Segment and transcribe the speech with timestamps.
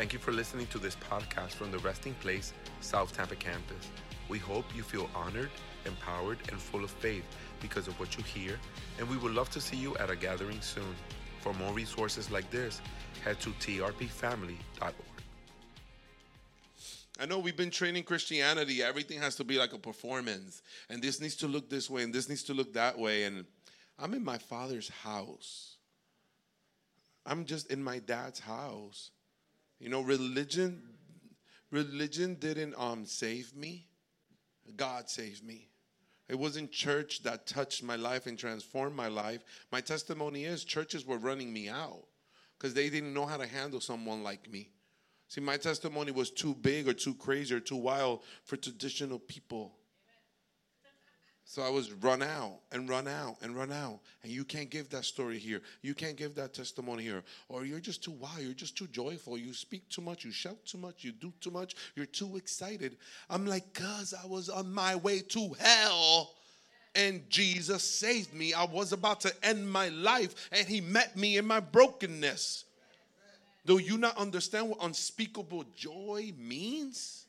[0.00, 3.90] Thank you for listening to this podcast from the Resting Place South Tampa campus.
[4.30, 5.50] We hope you feel honored,
[5.84, 7.22] empowered, and full of faith
[7.60, 8.58] because of what you hear,
[8.98, 10.94] and we would love to see you at a gathering soon.
[11.42, 12.80] For more resources like this,
[13.22, 14.94] head to trpfamily.org.
[17.20, 18.82] I know we've been training Christianity.
[18.82, 20.62] Everything has to be like a performance.
[20.88, 23.24] And this needs to look this way and this needs to look that way.
[23.24, 23.44] And
[23.98, 25.76] I'm in my father's house.
[27.26, 29.10] I'm just in my dad's house.
[29.80, 30.82] You know, religion
[31.70, 33.88] religion didn't um save me.
[34.76, 35.68] God saved me.
[36.28, 39.42] It wasn't church that touched my life and transformed my life.
[39.72, 42.04] My testimony is churches were running me out
[42.56, 44.70] because they didn't know how to handle someone like me.
[45.26, 49.79] See, my testimony was too big or too crazy or too wild for traditional people.
[51.50, 53.98] So I was run out and run out and run out.
[54.22, 55.62] And you can't give that story here.
[55.82, 57.24] You can't give that testimony here.
[57.48, 58.38] Or you're just too wild.
[58.38, 59.36] You're just too joyful.
[59.36, 60.24] You speak too much.
[60.24, 61.02] You shout too much.
[61.02, 61.74] You do too much.
[61.96, 62.98] You're too excited.
[63.28, 66.30] I'm like, because I was on my way to hell
[66.94, 68.54] and Jesus saved me.
[68.54, 72.64] I was about to end my life and he met me in my brokenness.
[73.66, 77.19] Do you not understand what unspeakable joy means?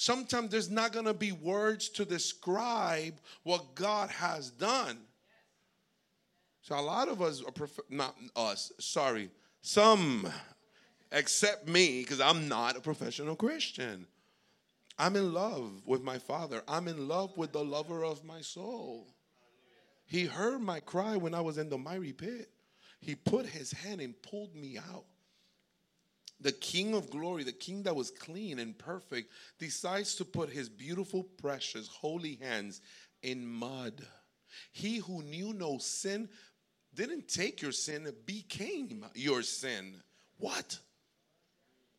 [0.00, 4.96] Sometimes there's not going to be words to describe what God has done.
[6.62, 9.28] So a lot of us are prof- not us, sorry.
[9.60, 10.30] Some
[11.10, 14.06] except me because I'm not a professional Christian.
[15.00, 16.62] I'm in love with my father.
[16.68, 19.08] I'm in love with the lover of my soul.
[20.06, 22.50] He heard my cry when I was in the miry pit.
[23.00, 25.06] He put his hand and pulled me out
[26.40, 30.68] the King of glory, the King that was clean and perfect, decides to put his
[30.68, 32.80] beautiful, precious, holy hands
[33.22, 34.06] in mud.
[34.72, 36.28] He who knew no sin
[36.94, 39.94] didn't take your sin, became your sin.
[40.38, 40.78] What?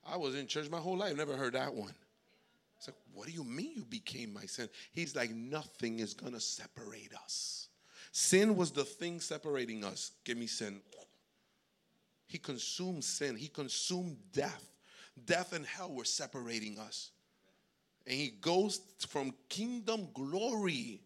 [0.05, 1.93] I was in church my whole life, never heard that one.
[2.77, 4.69] It's like, what do you mean you became my sin?
[4.93, 7.67] He's like, nothing is gonna separate us.
[8.11, 10.11] Sin was the thing separating us.
[10.23, 10.81] Give me sin.
[12.29, 14.69] He consumed sin, He consumed death.
[15.25, 17.09] Death and hell were separating us.
[18.05, 18.79] And He goes
[19.09, 21.01] from kingdom glory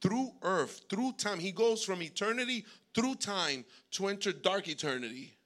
[0.00, 1.40] through earth, through time.
[1.40, 5.36] He goes from eternity through time to enter dark eternity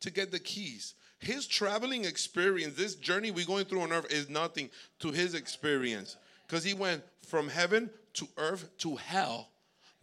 [0.00, 0.94] to get the keys.
[1.20, 6.16] His traveling experience, this journey we're going through on earth, is nothing to his experience
[6.46, 9.50] because he went from heaven to earth to hell,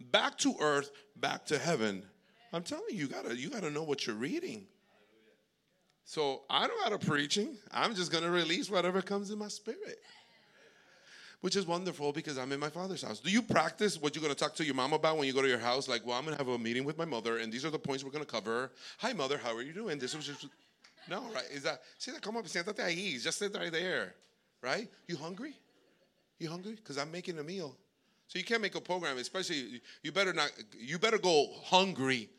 [0.00, 2.04] back to earth, back to heaven.
[2.54, 4.66] I'm telling you, you gotta you gotta know what you're reading.
[6.04, 7.56] So I don't gotta preaching.
[7.72, 9.98] I'm just gonna release whatever comes in my spirit.
[11.40, 13.18] Which is wonderful because I'm in my father's house.
[13.18, 15.48] Do you practice what you're gonna talk to your mom about when you go to
[15.48, 15.88] your house?
[15.88, 18.04] Like, well, I'm gonna have a meeting with my mother, and these are the points
[18.04, 18.70] we're gonna cover.
[18.98, 19.98] Hi, mother, how are you doing?
[19.98, 20.46] This was just
[21.10, 21.44] no, right?
[21.52, 22.22] Is that see that?
[22.22, 23.20] Come up, siéntate ahí.
[23.20, 24.14] Just sit right there,
[24.62, 24.88] right?
[25.08, 25.56] You hungry?
[26.38, 26.76] You hungry?
[26.76, 27.76] Because I'm making a meal.
[28.28, 30.52] So you can't make a program, especially you better not.
[30.78, 32.30] You better go hungry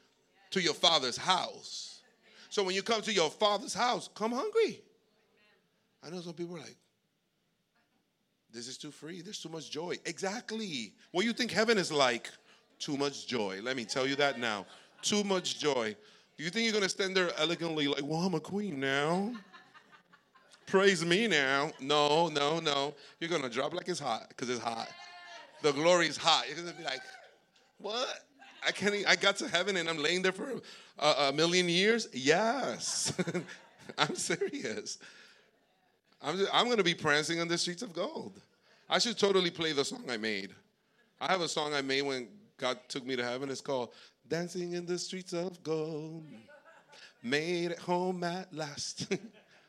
[0.51, 2.01] to your father's house.
[2.49, 4.81] So when you come to your father's house, come hungry.
[6.03, 6.77] I know some people are like,
[8.53, 9.21] this is too free.
[9.21, 9.97] There's too much joy.
[10.05, 10.93] Exactly.
[11.11, 12.29] What you think heaven is like?
[12.79, 13.59] Too much joy.
[13.61, 14.65] Let me tell you that now.
[15.01, 15.95] Too much joy.
[16.37, 19.33] Do you think you're going to stand there elegantly like, well, I'm a queen now?
[20.67, 21.71] Praise me now.
[21.79, 22.93] No, no, no.
[23.19, 24.89] You're going to drop like it's hot because it's hot.
[25.61, 26.45] The glory is hot.
[26.47, 27.01] You're going to be like,
[27.77, 28.24] what?
[28.65, 28.95] I can't.
[29.07, 30.61] I got to heaven and I'm laying there for
[30.99, 32.07] a, a million years.
[32.13, 33.13] Yes,
[33.97, 34.97] I'm serious.
[36.21, 36.37] I'm.
[36.37, 38.41] Just, I'm going to be prancing on the streets of gold.
[38.89, 40.51] I should totally play the song I made.
[41.19, 42.27] I have a song I made when
[42.57, 43.49] God took me to heaven.
[43.49, 43.89] It's called
[44.27, 46.23] "Dancing in the Streets of Gold."
[47.21, 49.07] Made it home at last.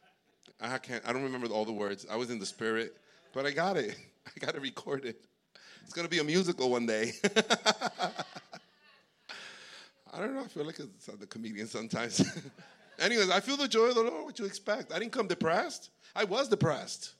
[0.60, 1.02] I can't.
[1.06, 2.06] I don't remember all the words.
[2.10, 2.96] I was in the spirit,
[3.32, 3.96] but I got it.
[4.26, 5.16] I got it recorded.
[5.84, 7.12] It's gonna be a musical one day.
[10.16, 10.40] I don't know.
[10.40, 12.24] I feel like it's the comedian sometimes.
[12.98, 14.24] Anyways, I feel the joy of the Lord.
[14.24, 14.92] What you expect?
[14.92, 15.90] I didn't come depressed.
[16.14, 17.12] I was depressed,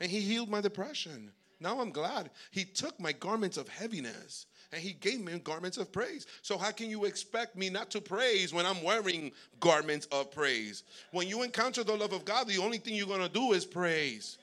[0.00, 1.30] and He healed my depression.
[1.60, 5.92] Now I'm glad He took my garments of heaviness and He gave me garments of
[5.92, 6.26] praise.
[6.42, 9.30] So how can you expect me not to praise when I'm wearing
[9.60, 10.82] garments of praise?
[11.12, 14.38] When you encounter the love of God, the only thing you're gonna do is praise.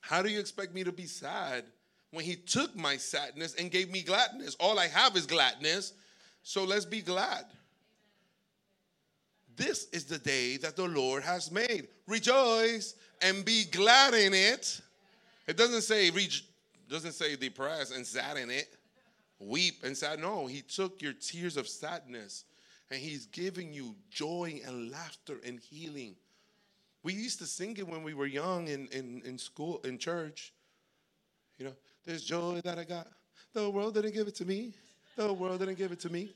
[0.00, 1.64] How do you expect me to be sad
[2.10, 4.56] when He took my sadness and gave me gladness?
[4.58, 5.92] All I have is gladness
[6.48, 7.44] so let's be glad.
[9.54, 11.88] This is the day that the Lord has made.
[12.06, 14.80] Rejoice and be glad in it.
[15.46, 16.30] It doesn't say re-
[16.88, 18.74] doesn't say depressed and sad in it.
[19.38, 20.20] Weep and sad.
[20.20, 22.44] No, he took your tears of sadness
[22.90, 26.16] And He's giving you joy and laughter and healing.
[27.02, 30.54] We used to sing it when we were young in, in, in school, in church.
[31.58, 33.08] You know, there's joy that I got.
[33.52, 34.72] The world didn't give it to me.
[35.18, 36.32] The world didn't give it to me.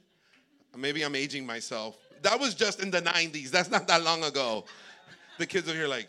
[0.76, 1.96] Maybe I'm aging myself.
[2.22, 3.50] That was just in the 90s.
[3.50, 4.64] That's not that long ago.
[5.38, 6.08] The kids are here like,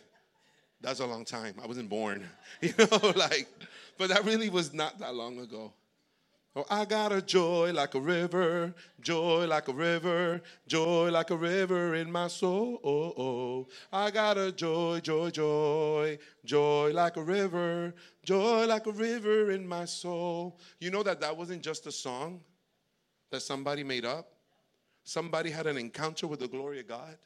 [0.82, 1.54] that's a long time.
[1.64, 2.28] I wasn't born.
[2.62, 3.48] You know, like,
[3.98, 5.74] but that really was not that long ago.
[6.56, 11.36] Oh, I got a joy like a river, joy like a river, joy like a
[11.36, 12.80] river in my soul.
[12.84, 13.68] Oh, oh.
[13.92, 17.94] I got a joy, joy, joy, joy like a river,
[18.24, 20.58] joy like a river in my soul.
[20.80, 22.40] You know that that wasn't just a song
[23.34, 24.28] that somebody made up?
[25.04, 27.18] Somebody had an encounter with the glory of God.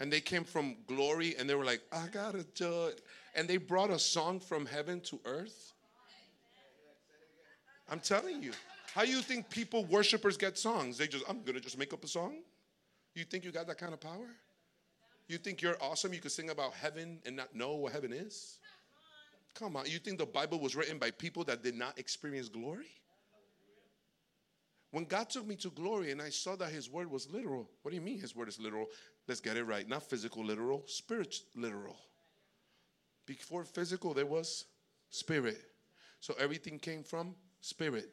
[0.00, 2.90] And they came from glory and they were like, I got a joy.
[3.36, 5.72] And they brought a song from heaven to earth.
[7.88, 8.52] I'm telling you.
[8.92, 10.98] How do you think people, worshipers get songs?
[10.98, 12.38] They just, I'm gonna just make up a song?
[13.14, 14.26] You think you got that kind of power?
[15.28, 16.12] You think you're awesome?
[16.12, 18.58] You could sing about heaven and not know what heaven is?
[19.54, 19.86] Come on.
[19.86, 22.88] You think the Bible was written by people that did not experience glory?
[24.90, 27.90] When God took me to glory and I saw that His word was literal, what
[27.90, 28.86] do you mean His word is literal?
[29.28, 29.88] Let's get it right.
[29.88, 31.96] Not physical literal, spirit literal.
[33.26, 34.64] Before physical, there was
[35.10, 35.60] spirit.
[36.18, 38.10] So everything came from spirit.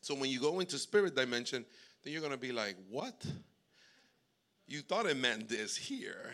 [0.00, 1.64] So when you go into spirit dimension,
[2.02, 3.24] then you're going to be like, what?
[4.66, 6.30] You thought it meant this here.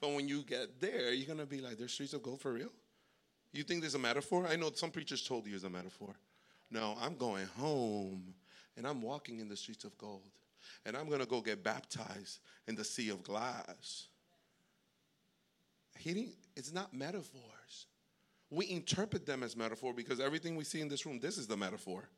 [0.00, 2.52] But when you get there, you're going to be like, there's streets of gold for
[2.52, 2.70] real?
[3.52, 4.46] You think there's a metaphor?
[4.46, 6.14] I know some preachers told you it's a metaphor.
[6.70, 8.34] No, I'm going home
[8.78, 10.22] and I'm walking in the streets of gold.
[10.86, 14.06] And I'm going to go get baptized in the sea of glass.
[15.98, 17.86] He didn't, it's not metaphors.
[18.50, 21.56] We interpret them as metaphor because everything we see in this room, this is the
[21.56, 22.08] metaphor.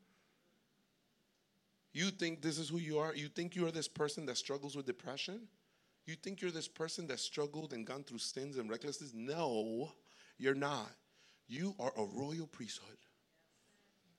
[1.93, 3.13] You think this is who you are?
[3.13, 5.41] You think you are this person that struggles with depression?
[6.05, 9.13] You think you're this person that struggled and gone through sins and recklessness?
[9.13, 9.91] No,
[10.37, 10.91] you're not.
[11.47, 12.97] You are a royal priesthood.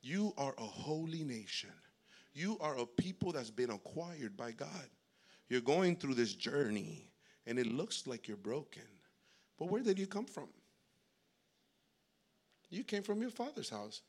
[0.03, 1.71] You are a holy nation.
[2.35, 4.89] You are a people that's been acquired by God.
[5.49, 7.11] You're going through this journey
[7.47, 8.83] and it looks like you're broken.
[9.59, 10.49] But where did you come from?
[12.71, 14.01] You came from your father's house.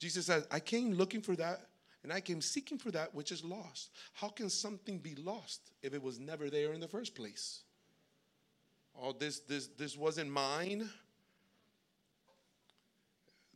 [0.00, 1.60] Jesus says, I came looking for that
[2.02, 3.90] and I came seeking for that which is lost.
[4.12, 7.62] How can something be lost if it was never there in the first place?
[9.00, 10.88] Oh, this this this wasn't mine.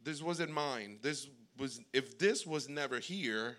[0.02, 0.98] This wasn't mine.
[1.02, 1.28] This
[1.58, 3.58] was if this was never here,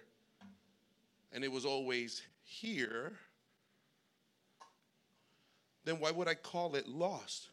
[1.32, 3.14] and it was always here,
[5.86, 7.50] then why would I call it lost?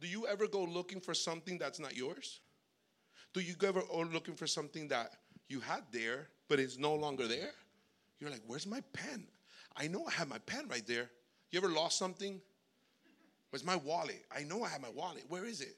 [0.00, 2.40] Do you ever go looking for something that's not yours?
[3.32, 5.12] Do you ever go looking for something that
[5.48, 7.50] you had there, but it's no longer there?
[8.20, 9.26] You're like, where's my pen?
[9.76, 11.10] I know I have my pen right there.
[11.50, 12.40] You ever lost something?
[13.50, 14.24] Where's my wallet?
[14.34, 15.24] I know I have my wallet.
[15.28, 15.76] Where is it?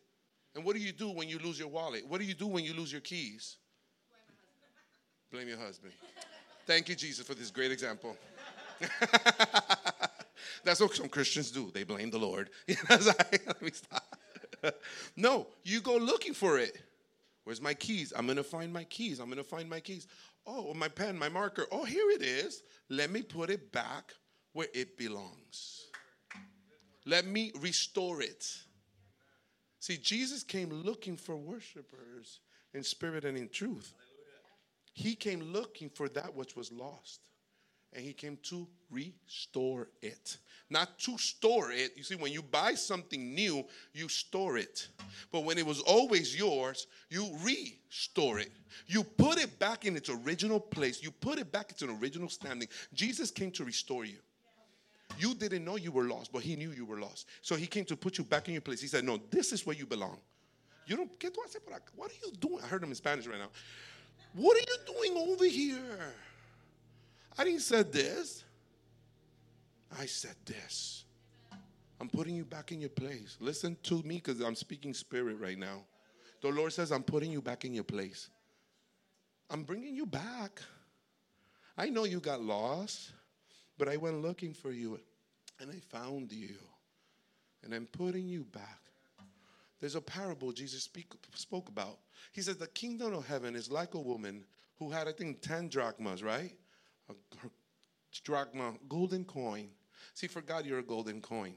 [0.55, 2.07] And what do you do when you lose your wallet?
[2.09, 3.57] What do you do when you lose your keys?
[5.31, 5.93] Blame your husband.
[6.67, 8.17] Thank you, Jesus, for this great example.
[10.65, 11.71] That's what some Christians do.
[11.73, 12.51] They blame the Lord.
[12.91, 14.05] Let me stop.
[15.17, 16.77] no, you go looking for it.
[17.45, 18.13] Where's my keys?
[18.17, 19.21] I'm going to find my keys.
[19.21, 20.09] I'm going to find my keys.
[20.45, 21.67] Oh, oh, my pen, my marker.
[21.71, 22.65] Oh, here it is.
[22.89, 24.13] Let me put it back
[24.53, 25.87] where it belongs.
[27.05, 28.45] Let me restore it.
[29.79, 32.41] See, Jesus came looking for worshipers
[32.75, 33.95] in spirit and in truth.
[34.97, 37.21] He came looking for that which was lost.
[37.93, 40.39] And he came to restore it.
[40.71, 41.93] Not to store it.
[41.97, 44.89] You see, when you buy something new, you store it.
[45.31, 48.51] But when it was always yours, you restore it.
[48.87, 51.03] You put it back in its original place.
[51.03, 52.69] You put it back into an original standing.
[52.95, 54.19] Jesus came to restore you.
[55.19, 57.27] You didn't know you were lost, but he knew you were lost.
[57.43, 58.81] So he came to put you back in your place.
[58.81, 60.19] He said, No, this is where you belong.
[60.87, 61.59] You don't get I say,
[61.97, 62.61] what are you doing?
[62.63, 63.51] I heard him in Spanish right now.
[64.37, 66.15] What are you doing over here?
[67.39, 68.45] I didn't say this.
[69.99, 71.05] I said this.
[71.99, 73.39] I'm putting you back in your place.
[73.41, 75.85] Listen to me because I'm speaking spirit right now.
[76.43, 78.29] The Lord says, I'm putting you back in your place.
[79.49, 80.61] I'm bringing you back.
[81.79, 83.13] I know you got lost,
[83.79, 85.01] but I went looking for you
[85.61, 86.57] and I found you.
[87.65, 88.86] And I'm putting you back.
[89.81, 91.99] There's a parable Jesus speak, spoke about.
[92.33, 94.45] He says, The kingdom of heaven is like a woman
[94.79, 96.53] who had, I think, 10 drachmas, right?
[97.09, 97.15] A,
[98.25, 99.69] drachma, golden coin.
[100.15, 101.55] See, for God, you're a golden coin.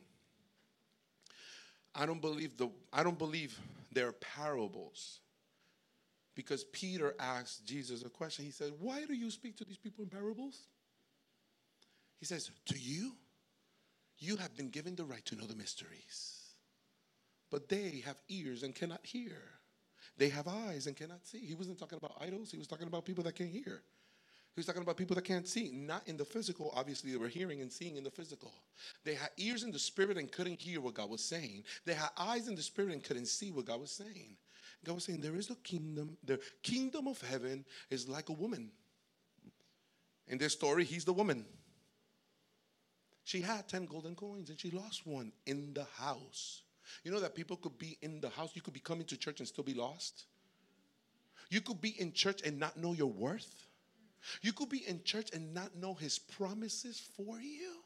[1.96, 3.58] I don't believe the I don't believe
[3.92, 5.20] they're parables.
[6.36, 8.46] Because Peter asked Jesus a question.
[8.46, 10.68] He said, Why do you speak to these people in parables?
[12.18, 13.14] He says, To you,
[14.20, 16.39] you have been given the right to know the mysteries.
[17.50, 19.38] But they have ears and cannot hear.
[20.18, 21.40] They have eyes and cannot see.
[21.40, 23.82] He wasn't talking about idols, he was talking about people that can't hear.
[24.56, 26.74] He was talking about people that can't see, not in the physical.
[26.76, 28.52] Obviously, they were hearing and seeing in the physical.
[29.06, 31.64] They had ears in the spirit and couldn't hear what God was saying.
[31.86, 34.36] They had eyes in the spirit and couldn't see what God was saying.
[34.84, 36.18] God was saying, There is a kingdom.
[36.26, 38.72] The kingdom of heaven is like a woman.
[40.28, 41.46] In this story, he's the woman.
[43.24, 46.64] She had 10 golden coins and she lost one in the house.
[47.04, 49.40] You know that people could be in the house, you could be coming to church
[49.40, 50.26] and still be lost.
[51.50, 53.66] You could be in church and not know your worth.
[54.42, 57.84] You could be in church and not know his promises for you.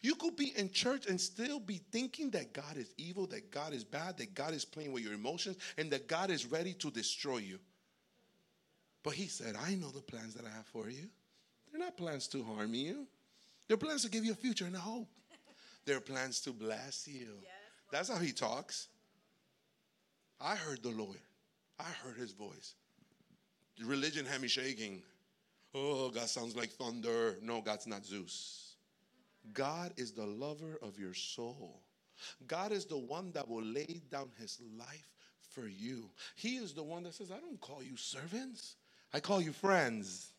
[0.00, 3.72] You could be in church and still be thinking that God is evil, that God
[3.72, 6.90] is bad, that God is playing with your emotions, and that God is ready to
[6.90, 7.58] destroy you.
[9.02, 11.08] But he said, I know the plans that I have for you.
[11.70, 13.06] They're not plans to harm you,
[13.66, 15.08] they're plans to give you a future and a hope.
[15.84, 17.38] They're plans to bless you.
[17.92, 18.88] That's how he talks.
[20.40, 21.20] I heard the Lord,
[21.78, 22.74] I heard his voice.
[23.84, 25.02] Religion had me shaking.
[25.74, 27.38] Oh, God sounds like thunder.
[27.42, 28.74] No, God's not Zeus.
[29.54, 31.80] God is the lover of your soul.
[32.46, 35.08] God is the one that will lay down his life
[35.50, 36.10] for you.
[36.36, 38.76] He is the one that says, I don't call you servants,
[39.12, 40.32] I call you friends.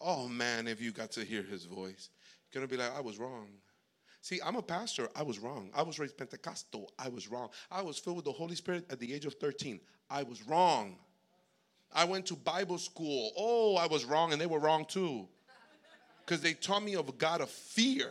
[0.00, 2.10] Oh man, if you got to hear his voice,
[2.52, 3.48] you're gonna be like, I was wrong.
[4.26, 5.08] See, I'm a pastor.
[5.14, 5.70] I was wrong.
[5.72, 6.90] I was raised Pentecostal.
[6.98, 7.50] I was wrong.
[7.70, 9.78] I was filled with the Holy Spirit at the age of 13.
[10.10, 10.96] I was wrong.
[11.94, 13.30] I went to Bible school.
[13.38, 15.28] Oh, I was wrong, and they were wrong too.
[16.24, 18.10] Because they taught me of a God of fear,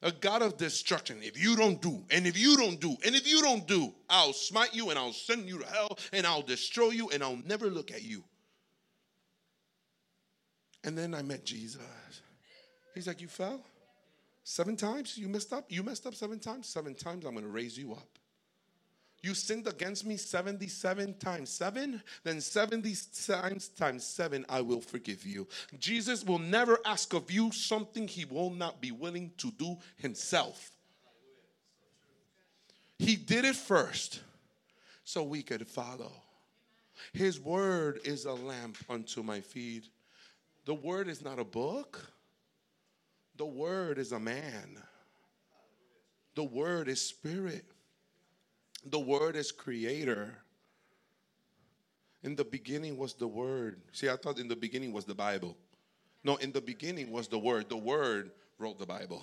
[0.00, 1.18] a God of destruction.
[1.20, 4.32] If you don't do, and if you don't do, and if you don't do, I'll
[4.32, 7.66] smite you and I'll send you to hell and I'll destroy you and I'll never
[7.66, 8.24] look at you.
[10.82, 11.82] And then I met Jesus.
[12.94, 13.62] He's like, You fell?
[14.44, 15.16] Seven times?
[15.16, 15.66] You messed up?
[15.68, 16.68] You messed up seven times?
[16.68, 18.18] Seven times, I'm going to raise you up.
[19.22, 25.24] You sinned against me 77 times 7, then 70 times times 7 I will forgive
[25.24, 25.46] you.
[25.78, 30.72] Jesus will never ask of you something he will not be willing to do himself.
[32.98, 34.20] He did it first
[35.04, 36.12] so we could follow.
[37.12, 39.84] His word is a lamp unto my feet.
[40.64, 42.12] The word is not a book.
[43.36, 44.78] The word is a man.
[46.34, 47.64] The word is spirit.
[48.84, 50.34] The Word is creator.
[52.24, 53.80] In the beginning was the Word.
[53.92, 55.56] See, I thought in the beginning was the Bible.
[56.24, 57.68] No, in the beginning was the Word.
[57.68, 59.22] The Word wrote the Bible.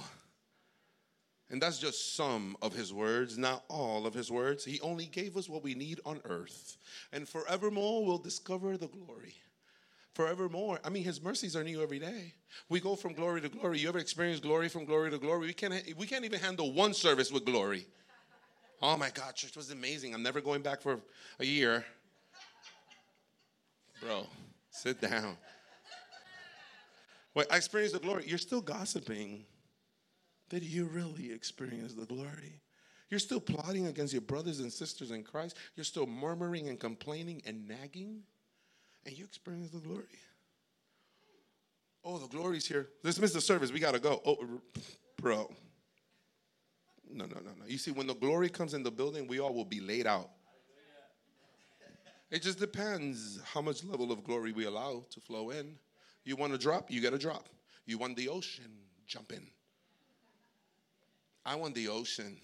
[1.50, 4.64] And that's just some of his words, not all of his words.
[4.64, 6.78] He only gave us what we need on earth.
[7.12, 9.34] And forevermore we'll discover the glory.
[10.14, 10.80] Forevermore.
[10.84, 12.34] I mean, his mercies are new every day.
[12.68, 13.80] We go from glory to glory.
[13.80, 15.48] You ever experience glory from glory to glory?
[15.48, 17.86] We can't, we can't even handle one service with glory.
[18.82, 20.14] Oh my God, church was amazing.
[20.14, 21.00] I'm never going back for
[21.40, 21.86] a year.
[24.02, 24.26] Bro,
[24.72, 25.38] sit down.
[27.36, 28.24] Wait, I experienced the glory.
[28.26, 29.46] You're still gossiping.
[30.50, 32.62] Did you really experience the glory?
[33.10, 35.58] You're still plotting against your brothers and sisters in Christ.
[35.76, 38.24] You're still murmuring and complaining and nagging.
[39.06, 40.06] And you experience the glory.
[42.04, 42.90] Oh, the glory's here.
[43.04, 43.72] Dismiss the service.
[43.72, 44.22] We got to go.
[44.26, 44.38] Oh,
[45.18, 45.52] bro.
[47.12, 47.66] No, no, no, no.
[47.68, 50.30] You see, when the glory comes in the building, we all will be laid out.
[52.32, 55.78] It just depends how much level of glory we allow to flow in.
[56.24, 57.50] You want to drop, you get a drop.
[57.86, 58.72] You want the ocean,
[59.08, 59.48] jump in.
[61.44, 62.38] I want the ocean.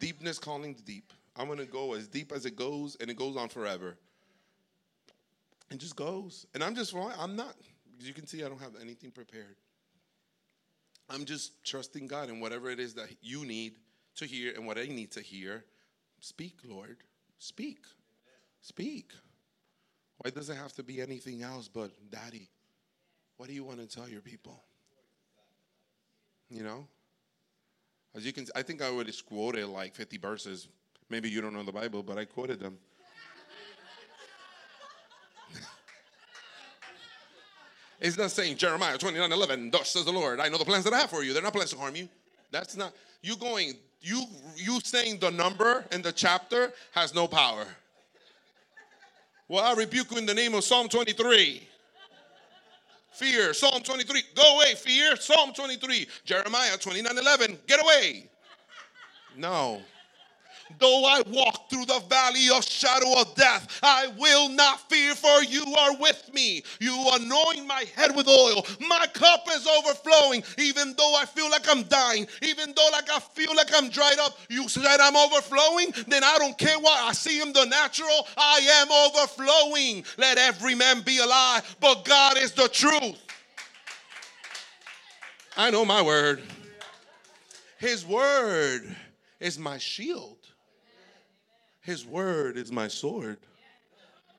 [0.00, 1.12] Deepness calling the deep.
[1.34, 3.96] I'm going to go as deep as it goes, and it goes on forever.
[5.70, 6.46] It just goes.
[6.54, 7.12] And I'm just, wrong.
[7.18, 7.54] I'm not,
[7.98, 9.56] As you can see I don't have anything prepared.
[11.10, 13.74] I'm just trusting God in whatever it is that you need
[14.16, 15.64] to hear and what I need to hear.
[16.20, 16.98] Speak, Lord.
[17.38, 17.80] Speak.
[18.60, 19.12] Speak.
[20.18, 22.48] Why does it have to be anything else but, Daddy,
[23.36, 24.62] what do you want to tell your people?
[26.48, 26.86] You know?
[28.14, 30.68] As you can, I think I already quoted like 50 verses.
[31.10, 32.78] Maybe you don't know the Bible, but I quoted them.
[38.04, 40.92] It's not saying Jeremiah 29 11, thus says the Lord, I know the plans that
[40.92, 41.32] I have for you.
[41.32, 42.06] They're not plans to harm you.
[42.50, 42.92] That's not,
[43.22, 47.64] you going, you, you saying the number and the chapter has no power.
[49.48, 51.66] Well, I rebuke you in the name of Psalm 23.
[53.12, 54.22] Fear, Psalm 23.
[54.34, 55.16] Go away, fear.
[55.16, 56.06] Psalm 23.
[56.26, 57.58] Jeremiah 29 11.
[57.66, 58.28] Get away.
[59.34, 59.80] No.
[60.78, 65.42] Though I walk through the valley of shadow of death, I will not fear, for
[65.42, 66.62] you are with me.
[66.80, 68.66] You anoint my head with oil.
[68.80, 70.42] My cup is overflowing.
[70.58, 74.18] Even though I feel like I'm dying, even though like I feel like I'm dried
[74.18, 78.26] up, you said I'm overflowing, then I don't care what I see in the natural.
[78.36, 80.04] I am overflowing.
[80.18, 83.18] Let every man be a lie, but God is the truth.
[85.56, 86.42] I know my word.
[87.78, 88.96] His word
[89.40, 90.33] is my shield.
[91.84, 93.36] His word is my sword.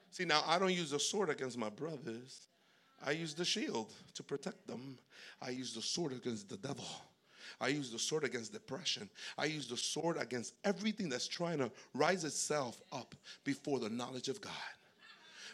[0.10, 2.48] See, now I don't use a sword against my brothers.
[3.06, 4.98] I use the shield to protect them.
[5.42, 6.88] I use the sword against the devil.
[7.62, 9.08] I use the sword against depression.
[9.38, 14.28] I use the sword against everything that's trying to rise itself up before the knowledge
[14.28, 14.52] of God.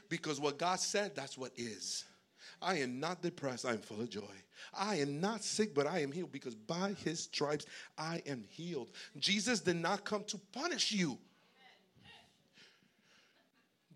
[0.08, 2.06] Because what God said, that's what is.
[2.62, 4.22] I am not depressed, I am full of joy.
[4.74, 7.66] I am not sick, but I am healed because by his stripes
[7.98, 8.92] I am healed.
[9.20, 11.18] Jesus did not come to punish you.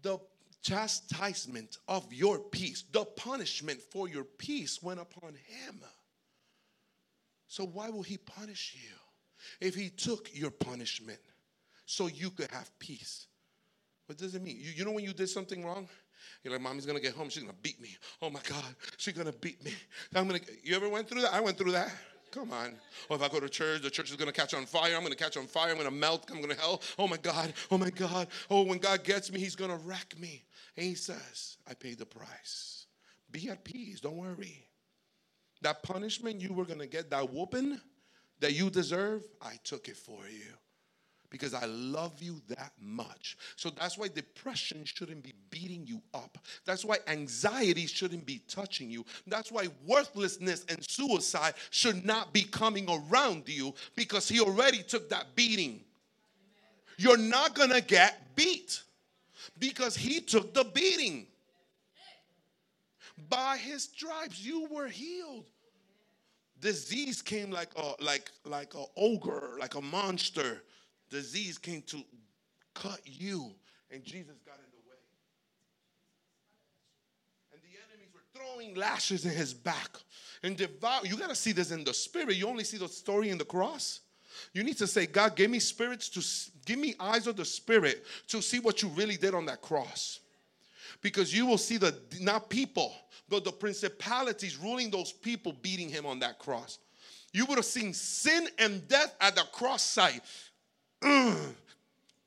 [0.05, 0.19] The
[0.61, 5.81] chastisement of your peace, the punishment for your peace went upon him.
[7.47, 11.17] So why will he punish you if he took your punishment
[11.87, 13.25] so you could have peace?
[14.05, 14.57] What does it mean?
[14.59, 15.89] You, you know when you did something wrong?
[16.43, 17.97] You're like, mommy's gonna get home, she's gonna beat me.
[18.21, 19.73] Oh my God, she's gonna beat me.
[20.13, 21.33] I'm gonna you ever went through that?
[21.33, 21.91] I went through that.
[22.35, 22.75] Come on.
[23.09, 24.93] Or if I go to church, the church is going to catch on fire.
[24.93, 25.69] I'm going to catch on fire.
[25.69, 26.29] I'm going to melt.
[26.29, 26.81] I'm going to hell.
[26.99, 27.53] Oh my God.
[27.71, 28.27] Oh my God.
[28.49, 30.43] Oh, when God gets me, He's going to wreck me.
[30.75, 32.87] And He says, I paid the price.
[33.31, 34.01] Be at peace.
[34.01, 34.67] Don't worry.
[35.61, 37.79] That punishment you were going to get, that whooping
[38.41, 40.51] that you deserve, I took it for you
[41.35, 43.37] because I love you that much.
[43.57, 46.37] So that's why depression shouldn't be beating you up.
[46.63, 49.03] That's why anxiety shouldn't be touching you.
[49.27, 55.09] That's why worthlessness and suicide should not be coming around you because he already took
[55.09, 55.81] that beating.
[56.97, 58.81] You're not going to get beat
[59.59, 61.27] because he took the beating.
[63.27, 65.49] By his stripes you were healed
[66.61, 70.63] disease came like a like like a ogre like a monster
[71.15, 72.03] disease came to
[72.73, 73.55] cut you,
[73.89, 74.97] and Jesus got in the way.
[77.53, 79.97] And the enemies were throwing lashes in his back
[80.43, 81.05] and devour.
[81.05, 82.35] You got to see this in the spirit.
[82.35, 84.01] You only see the story in the cross.
[84.51, 88.03] You need to say, God, give me spirits to give me eyes of the spirit
[88.27, 90.19] to see what you really did on that cross.
[91.01, 92.93] Because you will see the not people,
[93.29, 96.79] but the principalities ruling those people beating him on that cross.
[97.31, 100.21] You would have seen sin and death at the cross site
[101.03, 101.53] Mm,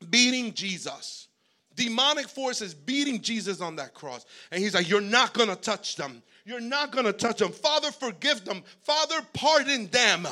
[0.09, 1.27] beating Jesus.
[1.75, 4.25] Demonic forces beating Jesus on that cross.
[4.51, 6.21] And he's like, You're not gonna touch them.
[6.45, 7.51] You're not gonna touch them.
[7.51, 8.63] Father, forgive them.
[8.83, 10.27] Father, pardon them.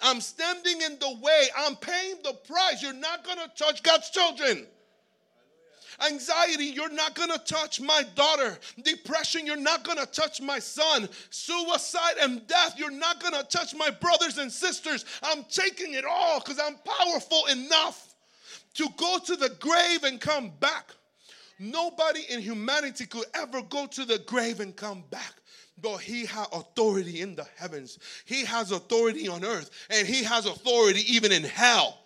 [0.00, 1.46] I'm standing in the way.
[1.56, 2.82] I'm paying the price.
[2.82, 4.66] You're not gonna touch God's children.
[6.04, 8.58] Anxiety, you're not gonna touch my daughter.
[8.82, 11.08] Depression, you're not gonna touch my son.
[11.30, 15.04] Suicide and death, you're not gonna touch my brothers and sisters.
[15.22, 18.14] I'm taking it all because I'm powerful enough
[18.74, 20.92] to go to the grave and come back.
[21.58, 25.32] Nobody in humanity could ever go to the grave and come back.
[25.80, 27.98] But he has authority in the heavens.
[28.24, 29.70] He has authority on earth.
[29.90, 31.98] And he has authority even in hell.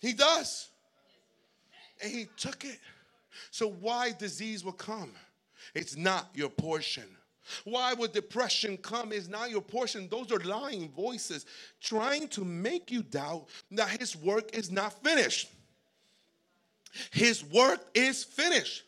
[0.00, 0.68] He does
[2.02, 2.78] and he took it.
[3.50, 5.12] So, why disease will come?
[5.74, 7.04] It's not your portion.
[7.64, 10.08] Why would depression come is not your portion.
[10.08, 11.46] Those are lying voices
[11.80, 15.48] trying to make you doubt that his work is not finished.
[17.10, 18.84] His work is finished.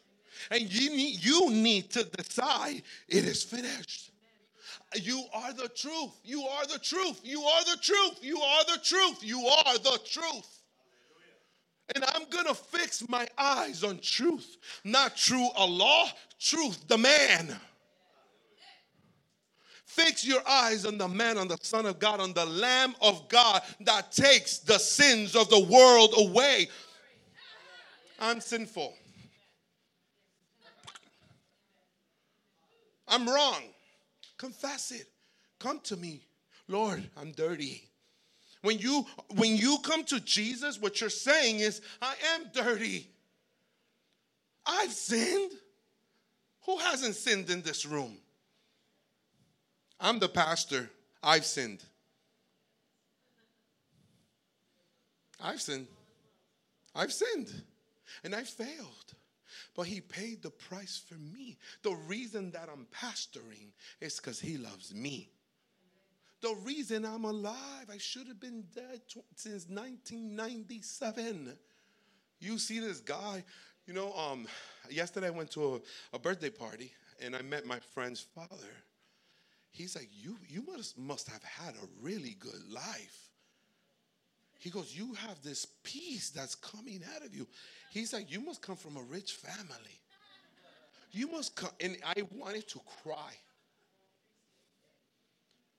[0.51, 4.11] And you need, you need to decide it is finished.
[4.95, 6.13] You are the truth.
[6.23, 7.21] You are the truth.
[7.25, 8.19] You are the truth.
[8.23, 9.25] You are the truth.
[9.25, 10.61] You are the truth.
[11.95, 17.55] And I'm going to fix my eyes on truth, not true Allah, truth, the man.
[19.85, 23.29] Fix your eyes on the man, on the Son of God, on the Lamb of
[23.29, 26.69] God that takes the sins of the world away.
[28.19, 28.95] I'm sinful.
[33.07, 33.63] I'm wrong.
[34.39, 35.07] Confess it.
[35.59, 36.27] Come to me.
[36.67, 37.89] Lord, I'm dirty.
[38.65, 43.11] When you when you come to Jesus, what you're saying is, I am dirty.
[44.65, 45.53] I've sinned.
[46.65, 48.17] Who hasn't sinned in this room?
[50.01, 50.89] I'm the pastor.
[51.23, 51.85] I've sinned.
[55.39, 55.89] I've sinned.
[56.95, 57.53] I've sinned.
[58.25, 59.13] And I failed.
[59.77, 61.59] But he paid the price for me.
[61.83, 65.34] The reason that I'm pastoring is because he loves me.
[66.45, 67.89] The reason I'm alive.
[67.91, 69.01] I should have been dead
[69.35, 71.57] since 1997.
[72.39, 73.43] You see this guy,
[73.87, 74.47] you know, um,
[74.91, 78.75] yesterday I went to a, a birthday party and I met my friend's father.
[79.71, 83.31] He's like, you, you must, must have had a really good life.
[84.59, 87.47] He goes, You have this peace that's coming out of you.
[87.91, 90.01] He's like, You must come from a rich family.
[91.11, 91.71] You must come.
[91.81, 93.33] And I wanted to cry.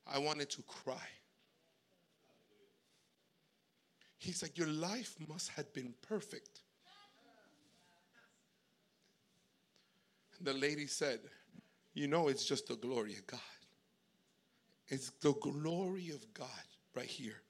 [0.07, 1.07] I wanted to cry.
[4.17, 6.61] He's like, Your life must have been perfect.
[10.37, 11.19] And the lady said,
[11.93, 13.39] You know, it's just the glory of God.
[14.87, 16.47] It's the glory of God
[16.95, 17.41] right here.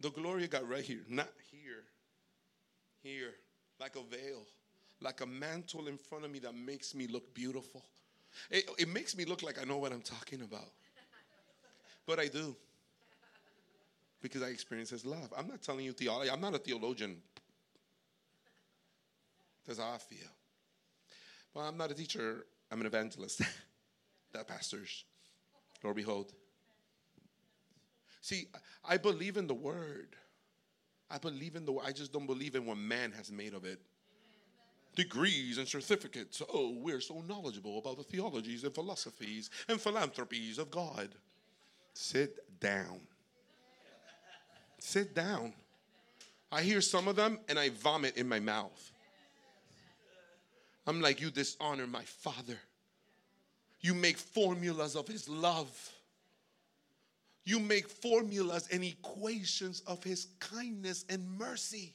[0.00, 1.84] The glory of God right here, not here,
[3.02, 3.34] here,
[3.78, 4.46] like a veil,
[5.00, 7.84] like a mantle in front of me that makes me look beautiful.
[8.50, 10.68] It, it makes me look like I know what I'm talking about.
[12.06, 12.56] But I do.
[14.22, 15.32] Because I experience His love.
[15.36, 17.16] I'm not telling you theology, I'm not a theologian.
[19.66, 20.28] That's how I feel.
[21.54, 23.42] Well, I'm not a teacher, I'm an evangelist.
[24.32, 25.04] that pastors,
[25.82, 26.32] Lord behold.
[28.20, 28.48] See,
[28.84, 30.16] I believe in the word.
[31.10, 33.80] I believe in the I just don't believe in what man has made of it.
[34.96, 36.42] Degrees and certificates.
[36.52, 41.08] Oh, we're so knowledgeable about the theologies and philosophies and philanthropies of God.
[41.94, 43.00] Sit down.
[44.78, 45.52] Sit down.
[46.52, 48.92] I hear some of them and I vomit in my mouth.
[50.86, 52.58] I'm like, you dishonor my father.
[53.80, 55.90] You make formulas of his love.
[57.44, 61.94] You make formulas and equations of his kindness and mercy.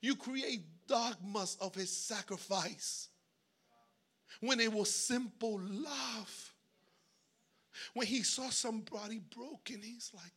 [0.00, 3.08] You create dogmas of his sacrifice
[4.40, 6.52] when it was simple love.
[7.94, 10.32] When he saw somebody broken, he's like,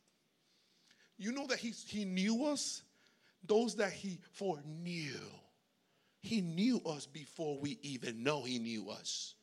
[1.16, 2.82] you know that he, he knew us?
[3.46, 5.18] Those that he foreknew.
[6.22, 9.34] He knew us before we even know he knew us.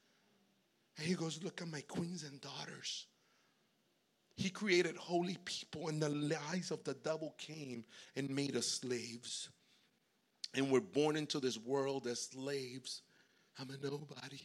[0.98, 3.08] And he goes, Look at my queens and daughters.
[4.36, 7.84] He created holy people, and the lies of the devil came
[8.16, 9.50] and made us slaves.
[10.58, 13.04] And we're born into this world as slaves.
[13.60, 14.42] I'm a nobody.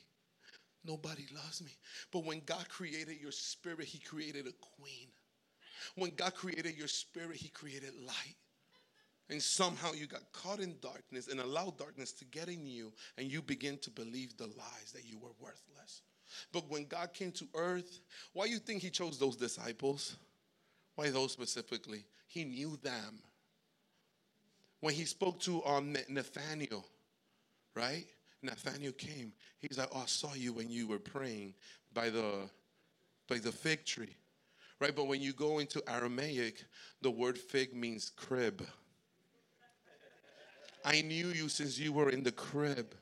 [0.85, 1.73] Nobody loves me.
[2.13, 5.09] But when God created your spirit, He created a queen.
[5.97, 8.37] When God created your spirit, He created light.
[9.31, 13.33] And somehow you got caught in darkness and allowed darkness to get in you, and
[13.33, 16.03] you begin to believe the lies that you were worthless.
[16.53, 18.01] But when God came to earth,
[18.35, 20.17] why do you think he chose those disciples?
[20.95, 22.05] Why those specifically?
[22.27, 23.21] He knew them.
[24.83, 26.85] When he spoke to um, Nathaniel,
[27.77, 28.05] right?
[28.43, 29.33] Nathaniel came.
[29.61, 31.55] He's like, "Oh, I saw you when you were praying
[31.95, 32.51] by the
[33.29, 34.17] by the fig tree."
[34.81, 34.95] Right?
[34.95, 36.65] But when you go into Aramaic,
[37.01, 38.67] the word fig means crib.
[40.85, 42.93] I knew you since you were in the crib.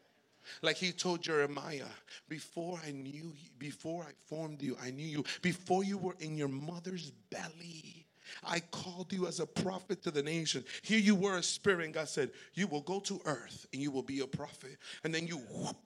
[0.61, 1.89] Like he told Jeremiah,
[2.29, 5.25] before I knew you, before I formed you, I knew you.
[5.41, 8.00] Before you were in your mother's belly,
[8.45, 10.65] I called you as a prophet to the nation.
[10.83, 13.91] Here you were a spirit, and God said, You will go to earth and you
[13.91, 14.79] will be a prophet.
[15.05, 15.77] And then you whoop,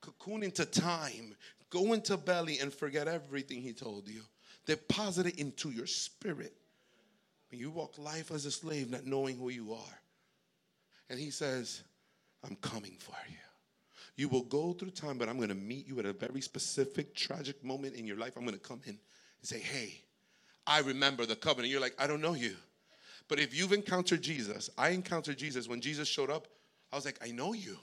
[0.00, 1.34] cocoon into time,
[1.70, 4.22] go into belly, and forget everything He told you.
[4.66, 6.54] Deposit it into your spirit.
[7.50, 10.00] And you walk life as a slave, not knowing who you are.
[11.08, 11.82] And He says,
[12.44, 13.36] I'm coming for you.
[14.16, 17.14] You will go through time, but I'm going to meet you at a very specific,
[17.14, 18.32] tragic moment in your life.
[18.36, 18.98] I'm going to come in and
[19.42, 20.00] say, Hey,
[20.66, 21.70] I remember the covenant.
[21.70, 22.56] You're like, I don't know you.
[23.28, 26.46] But if you've encountered Jesus, I encountered Jesus when Jesus showed up.
[26.92, 27.76] I was like, I know you.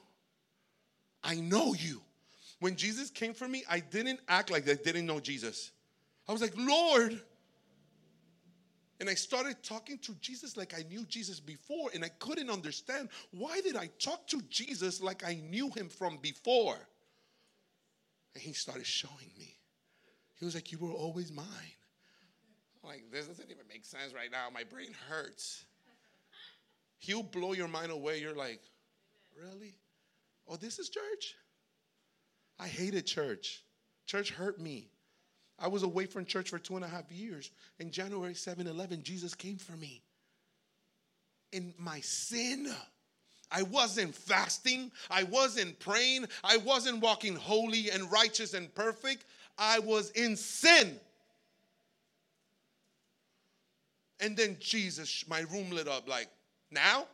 [1.24, 2.02] I know you.
[2.60, 5.72] When Jesus came for me, I didn't act like I didn't know Jesus.
[6.28, 7.20] I was like, Lord,
[9.00, 13.10] and I started talking to Jesus like I knew Jesus before, and I couldn't understand
[13.32, 16.78] why did I talk to Jesus like I knew him from before.
[18.34, 19.58] And he started showing me.
[20.36, 21.46] He was like, You were always mine.
[22.84, 24.48] I'm like, this doesn't even make sense right now.
[24.54, 25.64] My brain hurts.
[27.00, 28.20] He'll blow your mind away.
[28.20, 28.62] You're like,
[29.42, 29.74] Really?
[30.48, 31.36] Oh, this is church?
[32.60, 33.64] I hated church.
[34.06, 34.90] Church hurt me.
[35.60, 37.52] I was away from church for two and a half years.
[37.80, 40.02] In January 7 11, Jesus came for me.
[41.52, 42.74] In my sin,
[43.52, 44.92] I wasn't fasting.
[45.10, 46.26] I wasn't praying.
[46.44, 49.26] I wasn't walking holy and righteous and perfect.
[49.58, 51.00] I was in sin.
[54.24, 56.30] And then Jesus, my room lit up like,
[56.72, 57.08] now?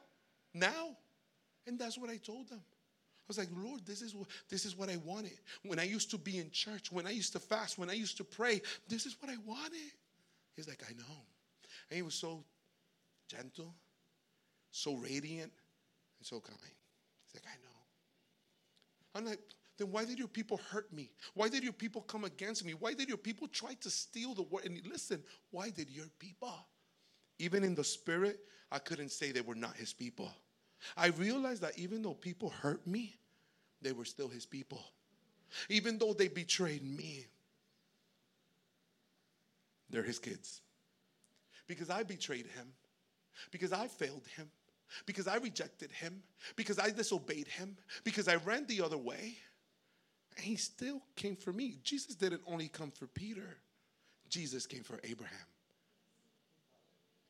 [0.54, 0.96] Now?
[1.66, 2.62] And that's what I told them.
[2.62, 5.40] I was like, Lord, this is what this is what I wanted.
[5.64, 8.18] When I used to be in church, when I used to fast, when I used
[8.18, 9.92] to pray, this is what I wanted.
[10.56, 11.18] He's like, I know.
[11.90, 12.44] And he was so
[13.28, 13.74] gentle,
[14.72, 15.52] so radiant,
[16.20, 16.58] and so kind.
[17.26, 17.78] He's like, I know.
[19.16, 19.40] I'm like,
[19.78, 21.10] then why did your people hurt me?
[21.34, 22.74] Why did your people come against me?
[22.74, 24.66] Why did your people try to steal the word?
[24.66, 26.54] And listen, why did your people?
[27.40, 30.32] Even in the spirit, I couldn't say they were not his people.
[30.96, 33.18] I realized that even though people hurt me,
[33.82, 34.82] they were still his people.
[35.70, 37.26] Even though they betrayed me,
[39.90, 40.62] they're his kids.
[41.68, 42.68] Because I betrayed him,
[43.52, 44.50] because I failed him,
[45.06, 46.22] because I rejected him,
[46.56, 49.38] because I disobeyed him, because I ran the other way.
[50.36, 51.78] And he still came for me.
[51.84, 53.58] Jesus didn't only come for Peter,
[54.30, 55.38] Jesus came for Abraham.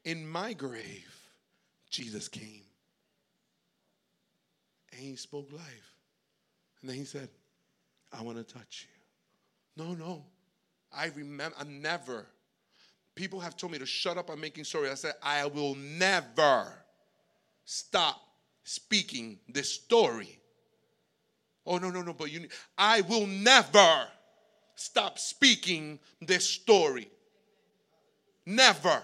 [0.10, 1.16] In my grave,
[1.92, 2.64] Jesus came.
[4.92, 5.94] And he spoke life.
[6.82, 7.30] And then he said,
[8.12, 9.86] I want to touch you.
[9.86, 10.26] No, no.
[10.92, 12.26] I remember, I never.
[13.14, 14.92] People have told me to shut up, I'm making stories.
[14.92, 16.74] I said, I will never
[17.66, 18.20] stop
[18.64, 20.40] speaking this story.
[21.68, 24.08] Oh, no, no, no, but you, I will never
[24.74, 27.10] stop speaking this story.
[28.48, 29.04] Never.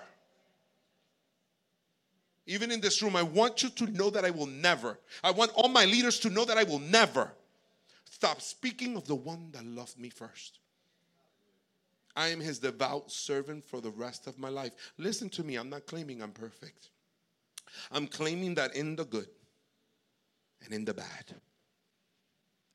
[2.48, 5.00] Even in this room, I want you to know that I will never.
[5.24, 7.32] I want all my leaders to know that I will never
[8.06, 10.60] stop speaking of the one that loved me first.
[12.16, 14.72] I am his devout servant for the rest of my life.
[14.98, 16.90] Listen to me, I'm not claiming I'm perfect.
[17.92, 19.28] I'm claiming that in the good
[20.64, 21.36] and in the bad,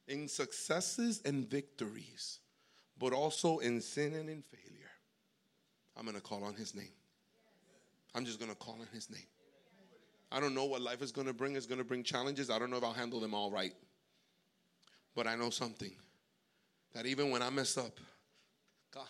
[0.09, 2.40] in successes and victories,
[2.98, 4.90] but also in sin and in failure,
[5.96, 6.92] I'm to call on his name.
[8.14, 9.26] I'm just to call on his name.
[10.32, 11.56] I don't know what life is going to bring.
[11.56, 12.50] It's going to bring challenges.
[12.50, 13.74] I don't know if I'll handle them all right.
[15.14, 15.92] But I know something
[16.94, 17.98] that even when I mess up,
[18.94, 19.08] God,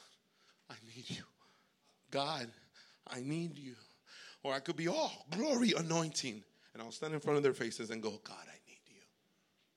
[0.70, 1.22] I need you.
[2.11, 2.48] God,
[3.06, 3.74] I need you.
[4.42, 6.42] Or I could be all oh, glory anointing.
[6.72, 9.02] And I'll stand in front of their faces and go, God, I need you.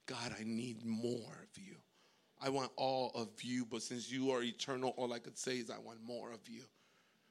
[0.05, 1.75] God, I need more of you.
[2.41, 5.69] I want all of you, but since you are eternal, all I could say is
[5.69, 6.63] I want more of you.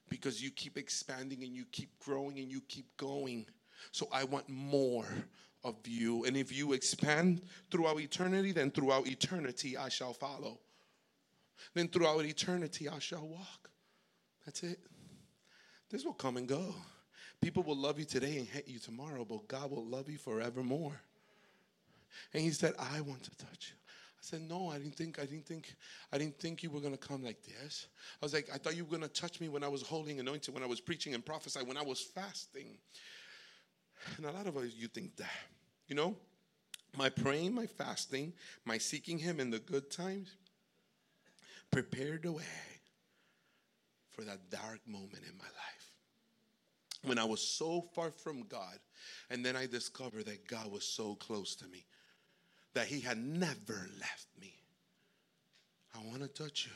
[0.09, 3.47] Because you keep expanding and you keep growing and you keep going.
[3.91, 5.07] So I want more
[5.65, 6.25] of you.
[6.25, 10.59] And if you expand throughout eternity, then throughout eternity I shall follow.
[11.75, 13.71] Then throughout eternity I shall walk.
[14.45, 14.79] That's it.
[15.91, 16.75] This will come and go.
[17.41, 21.01] People will love you today and hate you tomorrow, but God will love you forevermore.
[22.33, 23.77] And he said, I want to touch you.
[23.77, 25.75] I said, no, I didn't think, I didn't think,
[26.13, 27.89] I didn't think you were gonna come like this.
[28.21, 30.55] I was like, I thought you were gonna touch me when I was holding anointed,
[30.55, 32.79] when I was preaching and prophesying, when I was fasting.
[34.17, 35.31] And a lot of us, you think that.
[35.89, 36.17] You know,
[36.97, 38.33] my praying, my fasting,
[38.65, 40.37] my seeking Him in the good times
[41.71, 42.43] prepared the way
[44.11, 45.91] for that dark moment in my life.
[47.05, 48.79] When I was so far from God,
[49.31, 51.85] and then I discovered that God was so close to me,
[52.75, 54.55] that He had never left me.
[55.95, 56.73] I want to touch you.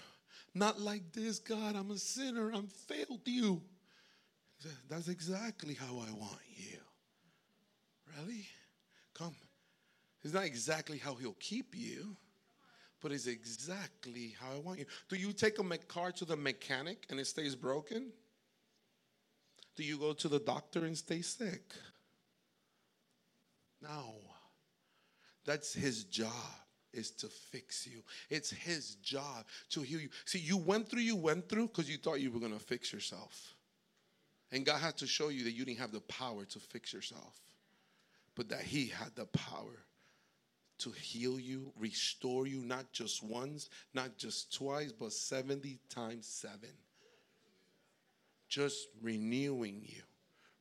[0.55, 3.63] Not like this, God, I'm a sinner, I'm failed you.
[4.89, 6.79] That's exactly how I want you.
[8.19, 8.47] Really?
[9.15, 9.35] Come.
[10.27, 12.17] It's not exactly how he'll keep you,
[13.01, 14.87] but it's exactly how I want you.
[15.09, 18.11] Do you take a car to the mechanic and it stays broken?
[19.77, 21.63] Do you go to the doctor and stay sick?
[23.81, 24.17] No.
[25.45, 26.33] That's his job
[26.93, 28.03] is to fix you.
[28.29, 30.09] It's his job to heal you.
[30.25, 32.93] See, you went through, you went through because you thought you were going to fix
[32.93, 33.55] yourself.
[34.51, 37.39] And God had to show you that you didn't have the power to fix yourself
[38.37, 39.86] but that He had the power
[40.79, 46.71] to heal you, restore you, not just once, not just twice, but 70 times seven.
[48.49, 50.03] Just renewing you,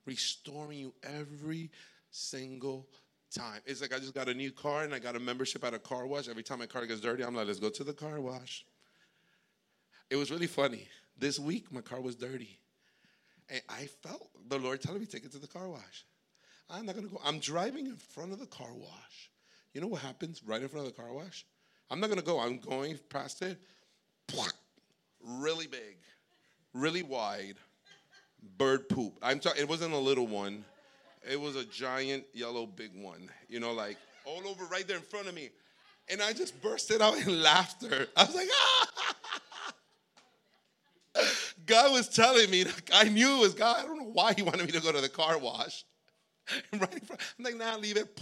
[0.05, 1.69] restoring you every
[2.09, 2.87] single
[3.33, 3.61] time.
[3.65, 5.79] It's like I just got a new car and I got a membership at a
[5.79, 6.27] car wash.
[6.27, 8.65] Every time my car gets dirty, I'm like, let's go to the car wash.
[10.09, 10.87] It was really funny.
[11.17, 12.59] This week, my car was dirty.
[13.49, 16.05] And I felt the Lord telling me, take it to the car wash.
[16.69, 17.21] I'm not going to go.
[17.23, 19.29] I'm driving in front of the car wash.
[19.75, 21.45] You know what happens right in front of the car wash?
[21.91, 22.39] I'm not going to go.
[22.39, 23.57] I'm going past it.
[25.21, 25.97] Really big,
[26.73, 27.55] really wide,
[28.57, 29.19] bird poop.
[29.21, 29.61] I'm talking.
[29.61, 30.63] It wasn't a little one.
[31.29, 33.29] It was a giant yellow big one.
[33.49, 35.49] You know, like all over right there in front of me,
[36.09, 38.07] and I just bursted out in laughter.
[38.15, 39.13] I was like, ah!
[41.65, 42.65] God was telling me.
[42.93, 43.83] I knew it was God.
[43.83, 45.83] I don't know why He wanted me to go to the car wash.
[46.73, 47.19] right in front.
[47.37, 48.15] I'm like, nah, leave it.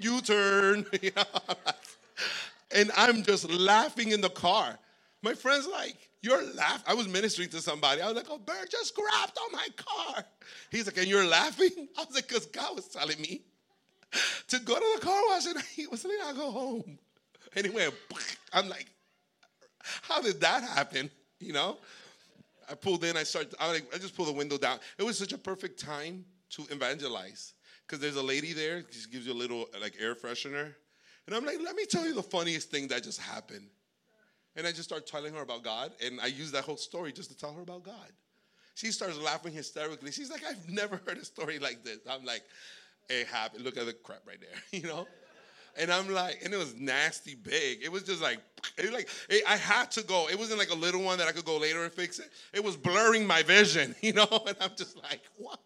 [0.00, 0.86] U turn.
[2.74, 4.78] and I'm just laughing in the car.
[5.22, 6.84] My friend's like, You're laughing.
[6.86, 8.00] I was ministering to somebody.
[8.00, 10.24] I was like, Oh, Bert just grabbed on my car.
[10.70, 11.70] He's like, And you're laughing?
[11.98, 13.42] I was like, Because God was telling me
[14.48, 16.98] to go to the car wash and he was like, I'll go home.
[17.56, 17.88] Anyway,
[18.52, 18.86] I'm like,
[20.02, 21.10] How did that happen?
[21.38, 21.78] You know?
[22.70, 24.78] I pulled in, I started, I, like, I just pulled the window down.
[24.96, 27.54] It was such a perfect time to evangelize
[27.90, 30.74] because there's a lady there, she gives you a little like air freshener.
[31.26, 33.66] And I'm like, let me tell you the funniest thing that just happened.
[34.54, 37.30] And I just start telling her about God, and I use that whole story just
[37.30, 38.12] to tell her about God.
[38.76, 40.12] She starts laughing hysterically.
[40.12, 41.98] She's like, I've never heard a story like this.
[42.08, 42.42] I'm like,
[43.08, 43.64] it happened.
[43.64, 45.06] Look at the crap right there, you know?
[45.76, 47.80] And I'm like, and it was nasty big.
[47.82, 48.38] It was just like,
[48.78, 50.28] it like it, I had to go.
[50.28, 52.30] It wasn't like a little one that I could go later and fix it.
[52.52, 54.28] It was blurring my vision, you know?
[54.46, 55.58] And I'm just like, what?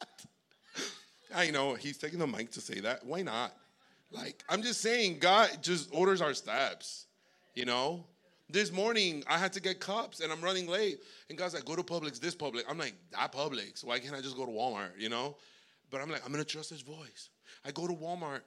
[1.34, 3.04] I know he's taking the mic to say that.
[3.04, 3.54] Why not?
[4.10, 7.06] Like, I'm just saying, God just orders our steps,
[7.54, 8.04] you know?
[8.48, 10.98] This morning, I had to get cups and I'm running late.
[11.28, 12.62] And God's like, go to Publix, this Publix.
[12.68, 13.82] I'm like, that Publix.
[13.82, 15.36] Why can't I just go to Walmart, you know?
[15.90, 17.30] But I'm like, I'm to trust his voice.
[17.64, 18.40] I go to Walmart.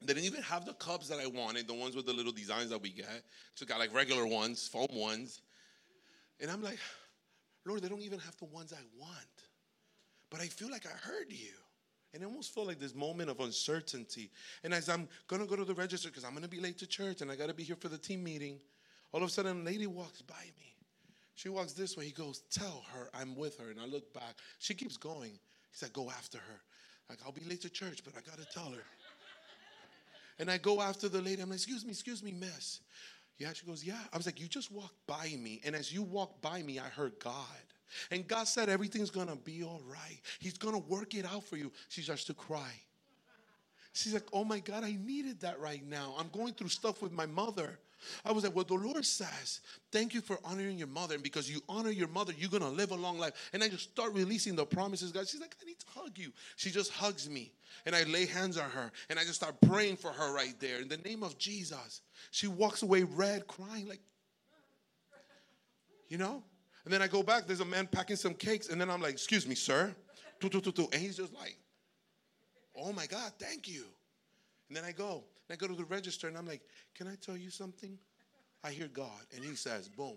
[0.00, 2.70] They didn't even have the cups that I wanted, the ones with the little designs
[2.70, 3.22] that we get.
[3.54, 5.42] So got like regular ones, foam ones.
[6.40, 6.78] And I'm like,
[7.66, 9.12] Lord, they don't even have the ones I want.
[10.30, 11.52] But I feel like I heard you.
[12.12, 14.30] And I almost feel like this moment of uncertainty.
[14.64, 17.20] And as I'm gonna go to the register because I'm gonna be late to church
[17.20, 18.58] and I gotta be here for the team meeting,
[19.12, 20.74] all of a sudden a lady walks by me.
[21.40, 22.04] She walks this way.
[22.04, 23.70] He goes, Tell her I'm with her.
[23.70, 24.34] And I look back.
[24.58, 25.30] She keeps going.
[25.30, 25.38] He
[25.72, 26.60] said, Go after her.
[27.08, 28.84] Like, I'll be late to church, but I gotta tell her.
[30.38, 31.40] And I go after the lady.
[31.40, 32.80] I'm like, Excuse me, excuse me, miss.
[33.38, 33.98] Yeah, she goes, Yeah.
[34.12, 35.60] I was like, You just walked by me.
[35.64, 37.34] And as you walked by me, I heard God.
[38.10, 40.20] And God said, Everything's gonna be all right.
[40.38, 41.72] He's gonna work it out for you.
[41.88, 42.72] She starts to cry.
[43.92, 46.14] She's like, Oh my God, I needed that right now.
[46.18, 47.78] I'm going through stuff with my mother.
[48.24, 51.14] I was like, Well, the Lord says, Thank you for honoring your mother.
[51.14, 53.50] And because you honor your mother, you're gonna live a long life.
[53.52, 55.28] And I just start releasing the promises, God.
[55.28, 56.32] She's like, I need to hug you.
[56.56, 57.52] She just hugs me.
[57.86, 60.80] And I lay hands on her and I just start praying for her right there
[60.80, 62.02] in the name of Jesus.
[62.30, 64.00] She walks away red, crying, like,
[66.08, 66.42] you know?
[66.84, 69.12] And then I go back, there's a man packing some cakes, and then I'm like,
[69.12, 69.94] excuse me, sir.
[70.42, 71.56] And he's just like,
[72.76, 73.84] oh my God, thank you.
[74.68, 76.62] And then I go, and I go to the register, and I'm like,
[76.94, 77.98] can I tell you something?
[78.64, 80.16] I hear God, and he says, boom.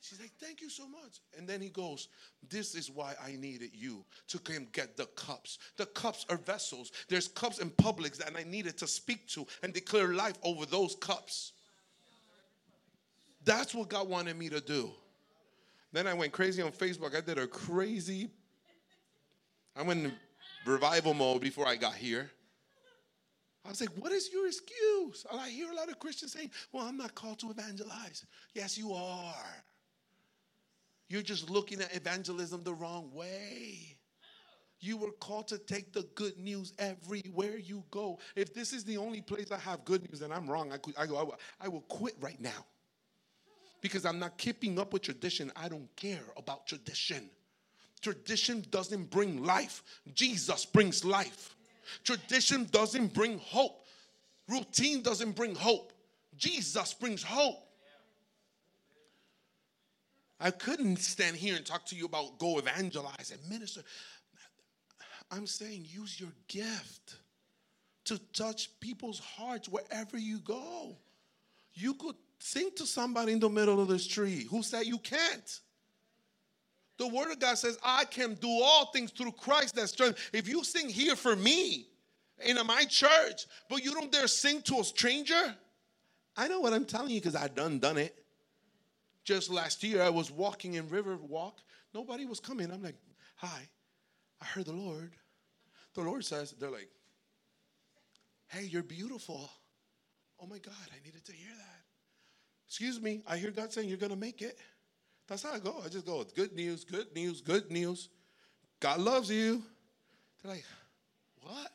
[0.00, 1.20] She's like, thank you so much.
[1.36, 2.08] And then he goes,
[2.48, 5.58] this is why I needed you to come get the cups.
[5.76, 6.92] The cups are vessels.
[7.08, 10.94] There's cups in Publix that I needed to speak to and declare life over those
[10.94, 11.52] cups.
[13.44, 14.92] That's what God wanted me to do.
[15.92, 17.16] Then I went crazy on Facebook.
[17.16, 18.28] I did a crazy,
[19.74, 20.12] I went in
[20.66, 22.30] revival mode before I got here.
[23.64, 25.26] I was like, what is your excuse?
[25.30, 28.24] And I hear a lot of Christians saying, well, I'm not called to evangelize.
[28.54, 29.64] Yes, you are.
[31.08, 33.96] You're just looking at evangelism the wrong way.
[34.80, 38.20] You were called to take the good news everywhere you go.
[38.36, 40.72] If this is the only place I have good news, then I'm wrong.
[40.72, 41.24] I, could, I, I,
[41.62, 42.64] I will quit right now
[43.80, 45.52] because I'm not keeping up with tradition.
[45.56, 47.30] I don't care about tradition.
[48.00, 49.82] Tradition doesn't bring life,
[50.14, 51.54] Jesus brings life.
[52.04, 53.84] Tradition doesn't bring hope,
[54.48, 55.92] routine doesn't bring hope.
[56.36, 57.64] Jesus brings hope.
[60.40, 63.82] I couldn't stand here and talk to you about go evangelize and minister.
[65.30, 67.16] I'm saying use your gift
[68.04, 70.96] to touch people's hearts wherever you go.
[71.74, 75.60] You could sing to somebody in the middle of the street who said you can't.
[76.98, 80.30] The word of God says, I can do all things through Christ that strength.
[80.32, 81.86] If you sing here for me
[82.44, 85.54] in my church, but you don't dare sing to a stranger,
[86.36, 88.14] I know what I'm telling you because I done done it.
[89.24, 91.54] Just last year, I was walking in Riverwalk.
[91.94, 92.70] Nobody was coming.
[92.72, 92.96] I'm like,
[93.36, 93.68] hi,
[94.40, 95.12] I heard the Lord.
[95.94, 96.88] The Lord says, they're like,
[98.48, 99.50] hey, you're beautiful.
[100.40, 101.77] Oh my God, I needed to hear that.
[102.68, 104.58] Excuse me, I hear God saying you're going to make it.
[105.26, 105.82] That's how I go.
[105.84, 108.08] I just go, good news, good news, good news.
[108.80, 109.62] God loves you.
[110.42, 110.64] They're like,
[111.42, 111.70] what?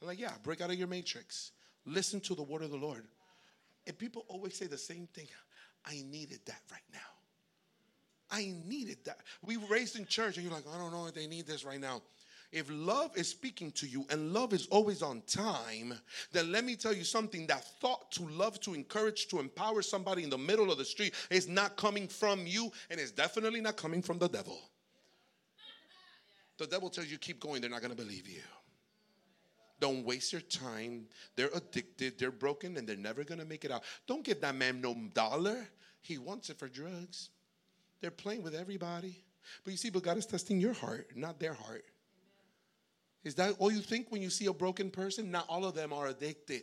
[0.00, 1.52] I'm like, yeah, break out of your matrix.
[1.86, 3.04] Listen to the word of the Lord.
[3.86, 5.26] And people always say the same thing.
[5.84, 6.98] I needed that right now.
[8.30, 9.18] I needed that.
[9.44, 11.80] We raised in church, and you're like, I don't know if they need this right
[11.80, 12.02] now.
[12.54, 15.92] If love is speaking to you and love is always on time,
[16.30, 20.22] then let me tell you something that thought to love, to encourage, to empower somebody
[20.22, 23.76] in the middle of the street is not coming from you and it's definitely not
[23.76, 24.56] coming from the devil.
[26.58, 28.42] The devil tells you keep going, they're not going to believe you.
[29.80, 31.06] Don't waste your time.
[31.34, 33.82] They're addicted, they're broken, and they're never gonna make it out.
[34.06, 35.68] Don't give that man no dollar.
[36.00, 37.30] He wants it for drugs.
[38.00, 39.24] They're playing with everybody.
[39.64, 41.84] But you see, but God is testing your heart, not their heart.
[43.24, 45.30] Is that all you think when you see a broken person?
[45.30, 46.62] Not all of them are addicted.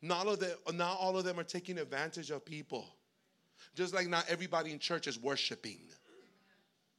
[0.00, 2.86] Not all of them, not all of them are taking advantage of people.
[3.74, 5.80] Just like not everybody in church is worshiping.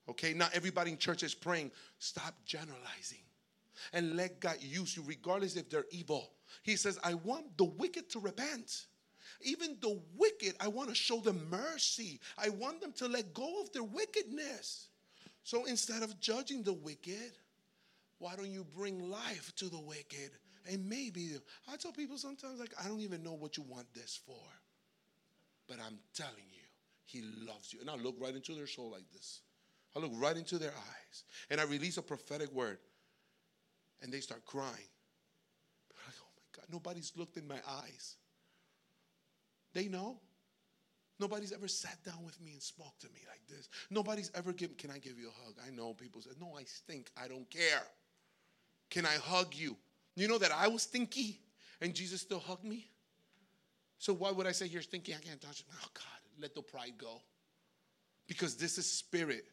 [0.07, 1.71] Okay, not everybody in church is praying.
[1.97, 3.19] Stop generalizing
[3.93, 6.31] and let God use you, regardless if they're evil.
[6.63, 8.85] He says, I want the wicked to repent.
[9.41, 12.19] Even the wicked, I want to show them mercy.
[12.37, 14.89] I want them to let go of their wickedness.
[15.43, 17.33] So instead of judging the wicked,
[18.19, 20.31] why don't you bring life to the wicked?
[20.71, 21.31] And maybe,
[21.71, 24.41] I tell people sometimes, like, I don't even know what you want this for.
[25.67, 26.61] But I'm telling you,
[27.05, 27.81] He loves you.
[27.81, 29.41] And I look right into their soul like this.
[29.95, 31.23] I look right into their eyes.
[31.49, 32.79] And I release a prophetic word.
[34.01, 34.89] And they start crying.
[35.89, 38.15] They're like, oh my God, nobody's looked in my eyes.
[39.73, 40.19] They know.
[41.19, 43.69] Nobody's ever sat down with me and spoke to me like this.
[43.89, 45.55] Nobody's ever given, can I give you a hug?
[45.65, 47.09] I know people say, no, I stink.
[47.21, 47.83] I don't care.
[48.89, 49.75] Can I hug you?
[50.15, 51.39] You know that I was stinky
[51.81, 52.87] and Jesus still hugged me?
[53.97, 55.13] So why would I say you're stinky?
[55.13, 55.65] I can't touch it.
[55.81, 57.21] Oh God, let the pride go.
[58.27, 59.45] Because this is spirit.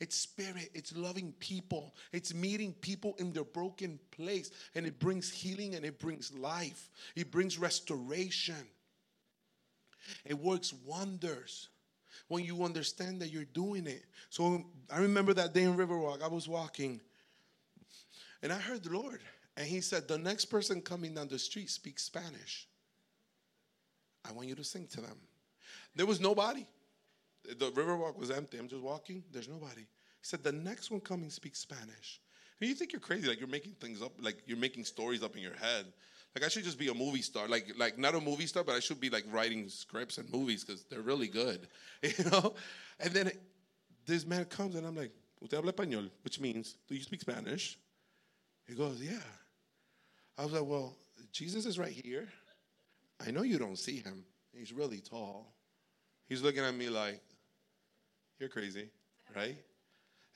[0.00, 0.70] It's spirit.
[0.74, 1.94] It's loving people.
[2.12, 4.50] It's meeting people in their broken place.
[4.74, 6.90] And it brings healing and it brings life.
[7.16, 8.66] It brings restoration.
[10.24, 11.68] It works wonders
[12.28, 14.04] when you understand that you're doing it.
[14.30, 17.00] So I remember that day in Riverwalk, I was walking
[18.44, 19.20] and I heard the Lord.
[19.56, 22.68] And He said, The next person coming down the street speaks Spanish.
[24.28, 25.16] I want you to sing to them.
[25.96, 26.66] There was nobody.
[27.44, 28.58] The Riverwalk was empty.
[28.58, 29.24] I'm just walking.
[29.32, 29.80] There's nobody.
[29.80, 32.20] He said, The next one coming speaks Spanish.
[32.60, 35.36] And you think you're crazy, like you're making things up, like you're making stories up
[35.36, 35.86] in your head.
[36.34, 38.74] Like I should just be a movie star, like like not a movie star, but
[38.74, 41.68] I should be like writing scripts and movies because they're really good,
[42.02, 42.54] you know.
[43.00, 43.40] And then it,
[44.04, 47.78] this man comes and I'm like, "Usted habla español," which means, "Do you speak Spanish?"
[48.66, 49.18] He goes, "Yeah."
[50.36, 50.96] I was like, "Well,
[51.32, 52.28] Jesus is right here.
[53.24, 54.24] I know you don't see him.
[54.52, 55.54] He's really tall.
[56.28, 57.20] He's looking at me like,
[58.38, 58.88] you're crazy,
[59.34, 59.56] right?"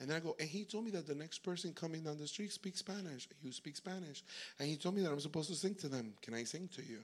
[0.00, 2.28] And then I go, and he told me that the next person coming down the
[2.28, 3.28] street speaks Spanish.
[3.42, 4.22] You speak Spanish.
[4.60, 6.14] And he told me that I'm supposed to sing to them.
[6.22, 6.98] Can I sing to you?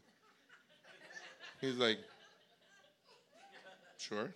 [1.60, 1.98] He's like,
[3.98, 4.32] sure.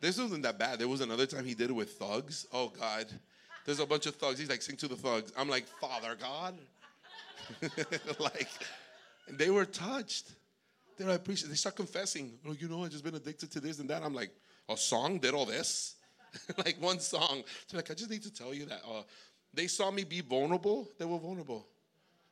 [0.00, 0.78] This wasn't that bad.
[0.78, 2.46] There was another time he did it with thugs.
[2.50, 3.06] Oh, God.
[3.66, 4.38] There's a bunch of thugs.
[4.38, 5.32] He's like, sing to the thugs.
[5.36, 6.54] I'm like, Father God.
[8.20, 8.48] like,
[9.28, 10.30] they were touched.
[10.96, 12.38] They're like, they start confessing.
[12.48, 14.02] Oh, you know, I've just been addicted to this and that.
[14.02, 14.30] I'm like,
[14.68, 15.96] a song did all this?
[16.64, 17.42] like one song.
[17.66, 19.02] So like, I just need to tell you that uh,
[19.52, 20.88] they saw me be vulnerable.
[20.98, 21.66] They were vulnerable.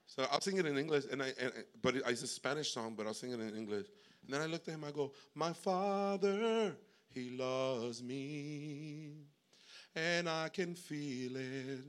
[0.06, 3.06] So I'll sing it in English, and I, and, but it's a Spanish song, but
[3.06, 3.86] I'll sing it in English.
[4.24, 4.84] And then I looked at him.
[4.84, 6.76] I go, my Father,
[7.14, 9.12] He loves me,
[9.94, 11.84] and I can feel it.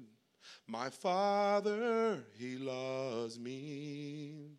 [0.67, 4.51] My Father, He loves me,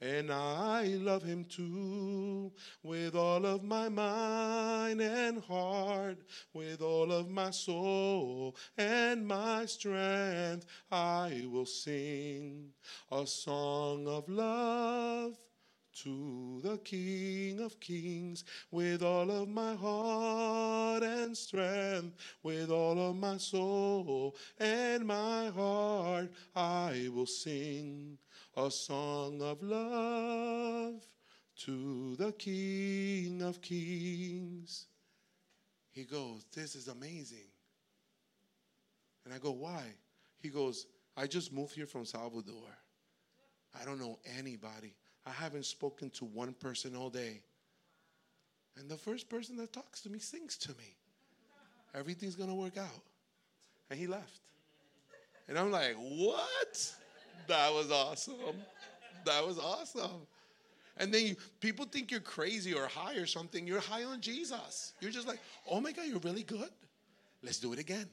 [0.00, 6.18] and I love Him too, with all of my mind and heart,
[6.52, 10.66] with all of my soul and my strength.
[10.90, 12.70] I will sing
[13.10, 15.36] a song of love
[15.94, 23.16] to the King of Kings with all of my heart and strength, with all of
[23.16, 28.18] my soul and my heart, I will sing
[28.56, 31.02] a song of love
[31.56, 34.86] to the King of Kings.
[35.90, 37.50] He goes, This is amazing.
[39.24, 39.84] And I go, Why?
[40.40, 40.86] He goes,
[41.16, 42.68] I just moved here from Salvador.
[43.80, 44.94] I don't know anybody.
[45.26, 47.40] I haven't spoken to one person all day.
[48.76, 50.96] And the first person that talks to me sings to me.
[51.94, 53.02] Everything's going to work out.
[53.90, 54.40] And he left.
[55.48, 56.92] And I'm like, what?
[57.48, 58.56] That was awesome.
[59.24, 60.26] That was awesome.
[60.96, 63.66] And then you, people think you're crazy or high or something.
[63.66, 64.94] You're high on Jesus.
[65.00, 65.38] You're just like,
[65.70, 66.70] oh my God, you're really good.
[67.42, 68.08] Let's do it again.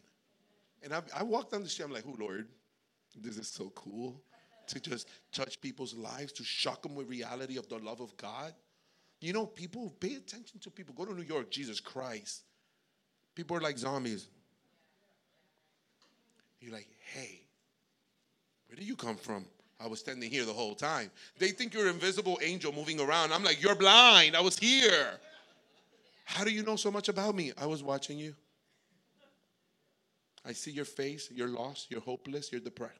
[0.83, 1.85] And I, I walked down the street.
[1.85, 2.47] I'm like, oh Lord,
[3.15, 4.21] this is so cool
[4.69, 8.53] to just touch people's lives, to shock them with reality of the love of God.
[9.21, 10.95] You know, people pay attention to people.
[10.95, 12.43] Go to New York, Jesus Christ.
[13.35, 14.27] People are like zombies.
[16.59, 17.41] You're like, hey,
[18.67, 19.45] where do you come from?
[19.79, 21.09] I was standing here the whole time.
[21.37, 23.31] They think you're an invisible angel moving around.
[23.31, 24.35] I'm like, you're blind.
[24.35, 25.07] I was here.
[26.25, 27.53] How do you know so much about me?
[27.57, 28.35] I was watching you.
[30.45, 31.29] I see your face.
[31.31, 31.87] You're lost.
[31.89, 32.51] You're hopeless.
[32.51, 32.99] You're depressed.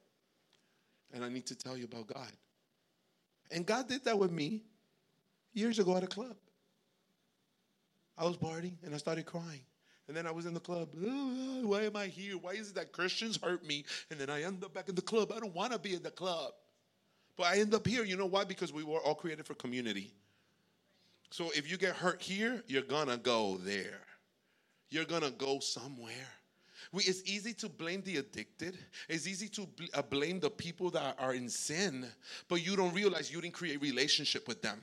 [1.14, 2.32] And I need to tell you about God.
[3.52, 4.64] And God did that with me
[5.54, 6.36] years ago at a club.
[8.18, 9.62] I was partying and I started crying.
[10.08, 10.90] And then I was in the club.
[10.94, 12.36] Why am I here?
[12.36, 13.86] Why is it that Christians hurt me?
[14.10, 15.32] And then I end up back in the club.
[15.32, 16.54] I don't want to be in the club.
[17.38, 18.04] But I end up here.
[18.04, 18.44] You know why?
[18.44, 20.12] Because we were all created for community.
[21.30, 24.02] So if you get hurt here, you're going to go there.
[24.90, 26.28] You're going to go somewhere.
[26.92, 28.78] We, it's easy to blame the addicted.
[29.08, 32.08] It's easy to bl- uh, blame the people that are in sin,
[32.48, 34.82] but you don't realize you didn't create relationship with them.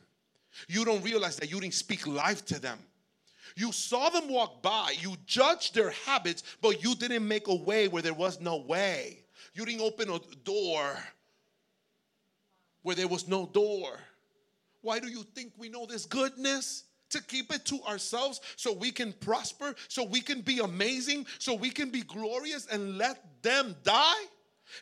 [0.68, 2.78] You don't realize that you didn't speak life to them.
[3.56, 7.88] You saw them walk by, you judged their habits, but you didn't make a way
[7.88, 9.24] where there was no way.
[9.54, 10.96] You didn't open a door
[12.82, 13.98] where there was no door.
[14.82, 16.84] Why do you think we know this goodness?
[17.10, 21.54] To keep it to ourselves so we can prosper, so we can be amazing, so
[21.54, 24.24] we can be glorious and let them die?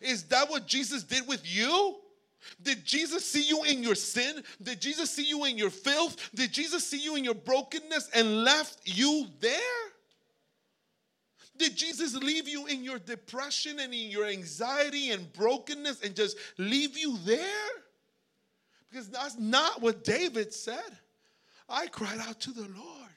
[0.00, 1.96] Is that what Jesus did with you?
[2.62, 4.42] Did Jesus see you in your sin?
[4.62, 6.30] Did Jesus see you in your filth?
[6.34, 9.60] Did Jesus see you in your brokenness and left you there?
[11.56, 16.36] Did Jesus leave you in your depression and in your anxiety and brokenness and just
[16.58, 17.70] leave you there?
[18.90, 20.98] Because that's not what David said.
[21.68, 23.10] I cried out to the Lord.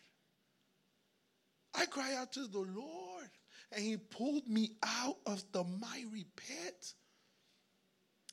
[1.75, 3.29] I cried out to the Lord,
[3.71, 6.93] and He pulled me out of the miry pit.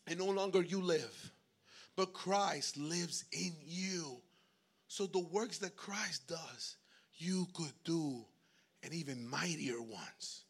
[0.06, 1.32] And no longer you live,
[1.96, 4.20] but Christ lives in you.
[4.88, 6.76] So the works that Christ does,
[7.16, 8.24] you could do,
[8.82, 10.44] and even mightier ones.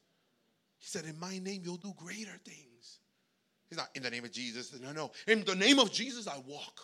[0.78, 2.98] He said, In my name, you'll do greater things.
[3.68, 4.78] He's not in the name of Jesus.
[4.80, 5.12] No, no.
[5.26, 6.80] In the name of Jesus, I walk.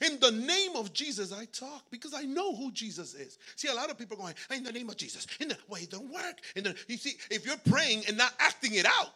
[0.00, 3.38] In the name of Jesus, I talk because I know who Jesus is.
[3.56, 5.26] See, a lot of people going, in the name of Jesus.
[5.40, 6.40] In the way, well, it don't work.
[6.56, 9.10] In the, you see, if you're praying and not acting it out,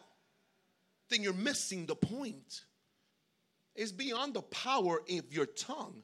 [1.09, 2.65] then you're missing the point.
[3.75, 6.03] It's beyond the power of your tongue.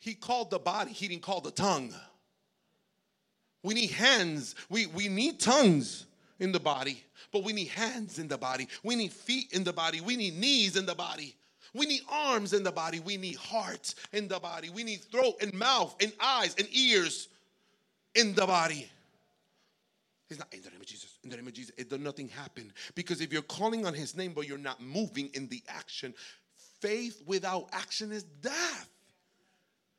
[0.00, 1.94] He called the body, he didn't call the tongue.
[3.62, 4.54] We need hands.
[4.68, 6.04] We, we need tongues
[6.38, 8.68] in the body, but we need hands in the body.
[8.82, 10.00] We need feet in the body.
[10.00, 11.36] We need knees in the body.
[11.74, 13.00] We need arms in the body.
[13.00, 14.70] We need hearts in the body.
[14.70, 17.28] We need throat and mouth and eyes and ears
[18.14, 18.88] in the body.
[20.28, 21.18] He's not in the name of Jesus.
[21.24, 24.16] In the name of Jesus, it does nothing happen because if you're calling on His
[24.16, 26.14] name but you're not moving in the action,
[26.80, 28.88] faith without action is death.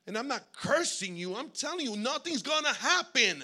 [0.08, 1.36] And I'm not cursing you.
[1.36, 3.44] I'm telling you, nothing's gonna happen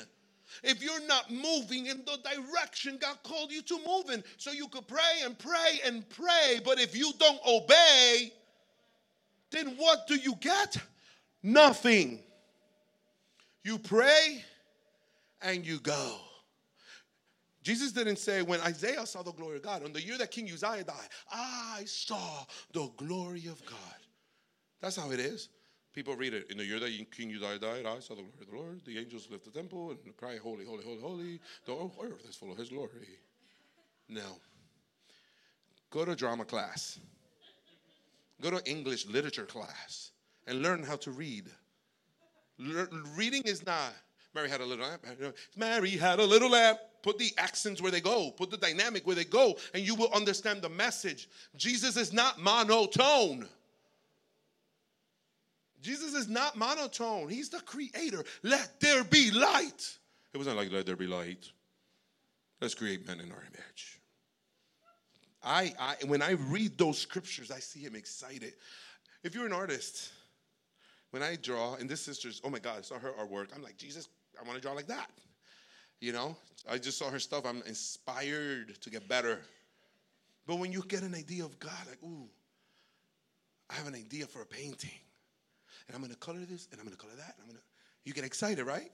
[0.64, 4.24] if you're not moving in the direction God called you to move in.
[4.38, 8.34] So you could pray and pray and pray, but if you don't obey,
[9.52, 10.78] then what do you get?
[11.44, 12.20] Nothing.
[13.64, 14.44] You pray
[15.42, 16.18] and you go.
[17.64, 20.46] Jesus didn't say, when Isaiah saw the glory of God, on the year that King
[20.46, 22.44] Uzziah died, I saw
[22.74, 23.78] the glory of God.
[24.82, 25.50] That's how it is.
[25.94, 26.50] People read it.
[26.50, 28.82] In the year that King Uzziah died, I saw the glory of the Lord.
[28.86, 31.40] The angels left the temple and cry, Holy, holy, holy, holy.
[31.66, 33.20] The whole earth is full of his glory.
[34.08, 34.38] Now,
[35.92, 37.00] Go to drama class.
[38.42, 40.12] Go to English literature class
[40.48, 41.46] and learn how to read.
[42.58, 43.94] Le- reading is not,
[44.34, 45.06] Mary had a little lamp.
[45.56, 46.80] Mary had a little lamp.
[47.04, 50.12] Put the accents where they go, put the dynamic where they go, and you will
[50.14, 51.28] understand the message.
[51.58, 53.50] Jesus is not monotone.
[55.82, 57.30] Jesus is not monotone.
[57.30, 58.24] He's the creator.
[58.44, 59.98] Let there be light.
[60.34, 61.50] It wasn't like, let there be light.
[62.62, 64.00] Let's create men in our image.
[65.44, 68.54] I, I when I read those scriptures, I see him excited.
[69.24, 70.12] If you're an artist,
[71.10, 73.48] when I draw, and this sister's, oh my God, I saw her artwork.
[73.56, 74.08] I'm like, Jesus,
[74.40, 75.10] I want to draw like that.
[76.00, 76.36] You know,
[76.70, 77.46] I just saw her stuff.
[77.46, 79.40] I'm inspired to get better.
[80.46, 82.30] But when you get an idea of God, like, ooh,
[83.70, 84.92] I have an idea for a painting
[85.88, 87.36] and I'm to color this and I'm to color that.
[87.40, 87.64] I'm going to.
[88.04, 88.92] You get excited, right?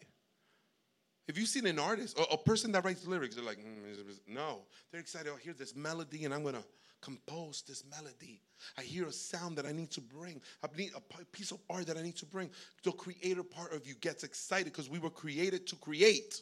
[1.28, 4.62] If you've seen an artist or a person that writes lyrics, they're like, mm, no,
[4.92, 5.32] they're excited.
[5.34, 6.64] I hear this melody and I'm to
[7.02, 8.42] compose this melody.
[8.78, 10.42] I hear a sound that I need to bring.
[10.64, 12.50] I need a piece of art that I need to bring.
[12.84, 16.42] The creator part of you gets excited because we were created to create.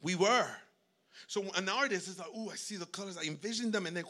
[0.00, 0.48] We were.
[1.26, 3.18] So an artist is like, oh, I see the colors.
[3.18, 4.04] I envision them, and then,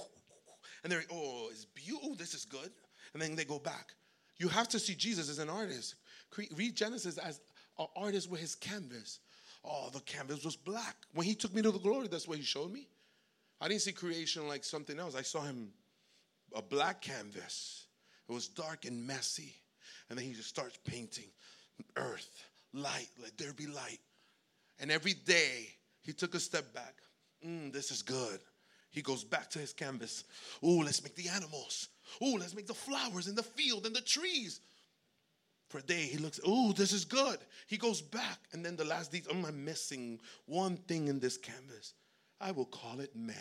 [0.85, 2.15] and they're, oh, it's beautiful.
[2.15, 2.71] This is good.
[3.13, 3.93] And then they go back.
[4.43, 5.95] You have to see Jesus as an artist.
[6.57, 7.41] Read Genesis as
[7.79, 9.21] an artist with his canvas.
[9.65, 10.97] Oh, the canvas was black.
[11.15, 12.89] When he took me to the glory, that's what he showed me.
[13.61, 15.15] I didn't see creation like something else.
[15.15, 15.69] I saw him
[16.57, 17.87] a black canvas.
[18.29, 19.55] It was dark and messy.
[20.11, 21.31] And then he just starts painting
[21.97, 22.43] earth,
[22.75, 24.01] light, let there be light.
[24.81, 25.69] And every day
[26.01, 26.97] he took a step back.
[27.47, 28.41] Mm, this is good.
[28.91, 30.25] He goes back to his canvas.
[30.65, 31.91] Ooh, let's make the animals.
[32.23, 34.61] Ooh, let's make the flowers in the field and the trees.
[35.69, 37.39] For a day, he looks, ooh, this is good.
[37.67, 41.95] He goes back, and then the last am I missing one thing in this canvas?
[42.41, 43.37] I will call it man.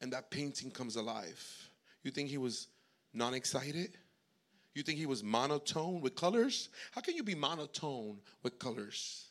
[0.00, 1.68] And that painting comes alive.
[2.02, 2.68] You think he was
[3.12, 3.98] non excited?
[4.74, 6.70] You think he was monotone with colors?
[6.92, 9.26] How can you be monotone with colors?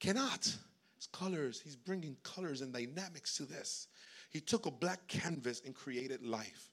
[0.00, 0.52] Cannot.
[0.96, 1.60] It's colors.
[1.62, 3.86] He's bringing colors and dynamics to this.
[4.32, 6.70] He took a black canvas and created life.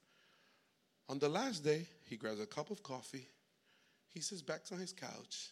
[1.09, 3.27] On the last day, he grabs a cup of coffee.
[4.07, 5.51] He sits back on his couch.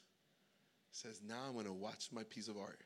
[0.91, 2.81] Says, Now I'm going to watch my piece of art.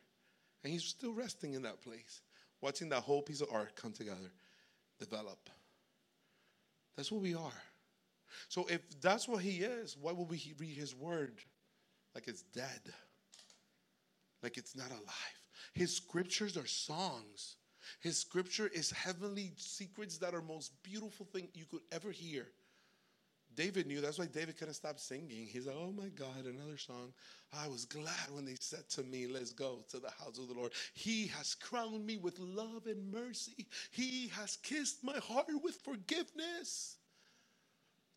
[0.64, 2.22] And he's still resting in that place,
[2.62, 4.32] watching that whole piece of art come together,
[5.00, 5.50] develop.
[6.96, 7.64] That's what we are.
[8.50, 11.40] So if that's what he is, why would we read his word
[12.16, 12.82] like it's dead?
[14.42, 15.40] Like it's not alive.
[15.74, 17.58] His scriptures are songs.
[18.00, 22.48] His scripture is heavenly secrets that are most beautiful thing you could ever hear.
[23.56, 25.46] David knew that's why David couldn't stop singing.
[25.46, 27.14] He's like, Oh my God, another song.
[27.54, 30.54] I was glad when they said to me, Let's go to the house of the
[30.54, 30.72] Lord.
[30.94, 33.68] He has crowned me with love and mercy.
[33.92, 36.98] He has kissed my heart with forgiveness.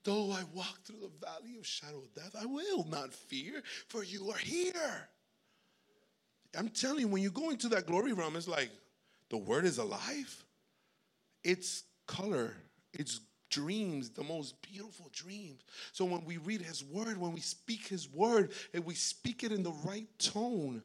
[0.04, 4.04] Though I walk through the valley of shadow of death, I will not fear, for
[4.04, 5.08] you are here.
[6.56, 8.70] I'm telling you, when you go into that glory realm, it's like
[9.34, 10.44] the word is alive.
[11.42, 12.54] It's color,
[12.92, 13.18] it's
[13.50, 15.62] dreams, the most beautiful dreams.
[15.90, 19.50] So when we read his word, when we speak his word, and we speak it
[19.50, 20.84] in the right tone,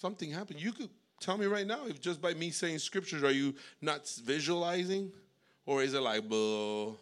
[0.00, 0.64] something happens.
[0.64, 0.88] You could
[1.20, 5.12] tell me right now if just by me saying scriptures, are you not visualizing?
[5.66, 6.24] Or is it like?
[6.30, 6.96] No,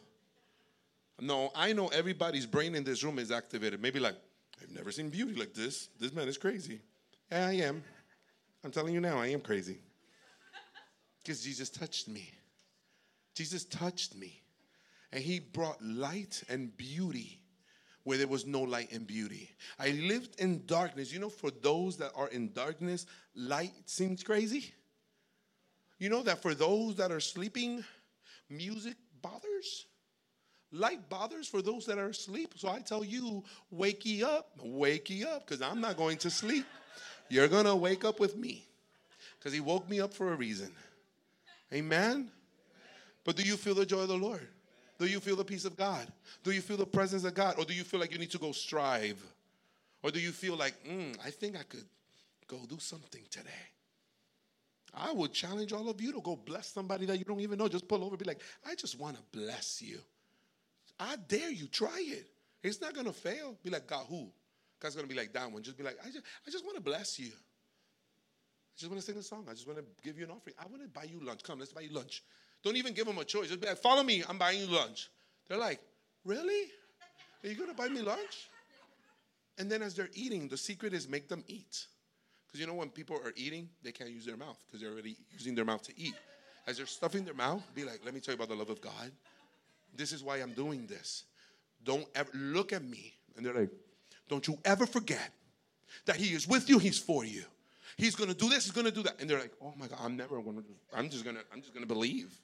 [1.55, 3.81] I know everybody's brain in this room is activated.
[3.81, 4.17] Maybe like,
[4.61, 5.91] I've never seen beauty like this.
[6.01, 6.81] This man is crazy.
[7.31, 7.85] Yeah, I am.
[8.64, 9.79] I'm telling you now, I am crazy.
[11.27, 12.31] Because Jesus touched me.
[13.35, 14.41] Jesus touched me.
[15.11, 17.41] And he brought light and beauty
[18.05, 19.51] where there was no light and beauty.
[19.77, 21.12] I lived in darkness.
[21.12, 24.72] You know, for those that are in darkness, light seems crazy.
[25.99, 27.83] You know that for those that are sleeping,
[28.49, 29.87] music bothers.
[30.70, 32.55] Light bothers for those that are asleep.
[32.55, 36.31] So I tell you, wake ye up, wake ye up, because I'm not going to
[36.31, 36.66] sleep.
[37.29, 38.64] You're going to wake up with me
[39.41, 40.70] because he woke me up for a reason.
[41.73, 42.31] Amen?
[43.25, 44.47] But do you feel the joy of the Lord?
[44.99, 46.07] Do you feel the peace of God?
[46.43, 47.57] Do you feel the presence of God?
[47.59, 49.23] Or do you feel like you need to go strive?
[50.03, 51.85] Or do you feel like, mm, I think I could
[52.47, 53.51] go do something today?
[54.95, 57.69] I would challenge all of you to go bless somebody that you don't even know.
[57.69, 59.99] Just pull over be like, I just want to bless you.
[60.99, 62.27] I dare you, try it.
[62.62, 63.57] It's not going to fail.
[63.62, 64.31] Be like, God, who?
[64.81, 65.62] God's going to be like that one.
[65.62, 67.33] Just be like, I just, I just want to bless you.
[68.77, 69.47] I just want to sing a song.
[69.49, 70.55] I just want to give you an offering.
[70.59, 71.43] I want to buy you lunch.
[71.43, 72.22] Come, let's buy you lunch.
[72.62, 73.49] Don't even give them a choice.
[73.49, 74.22] Just be like, follow me.
[74.29, 75.09] I'm buying you lunch.
[75.49, 75.81] They're like,
[76.27, 76.70] really?
[77.43, 78.49] Are you going to buy me lunch?
[79.57, 81.87] And then as they're eating, the secret is make them eat.
[82.47, 85.16] Because you know when people are eating, they can't use their mouth because they're already
[85.31, 86.14] using their mouth to eat.
[86.66, 88.83] As they're stuffing their mouth, be like, let me tell you about the love of
[88.83, 89.11] God.
[89.95, 91.24] This is why I'm doing this.
[91.83, 93.14] Don't ever look at me.
[93.37, 93.70] And they're like,
[94.29, 95.31] don't you ever forget
[96.05, 97.45] that He is with you, He's for you.
[97.97, 99.20] He's gonna do this, He's gonna do that.
[99.20, 100.62] And they're like, oh my God, I'm never gonna,
[100.95, 102.39] I'm just gonna, I'm just gonna believe.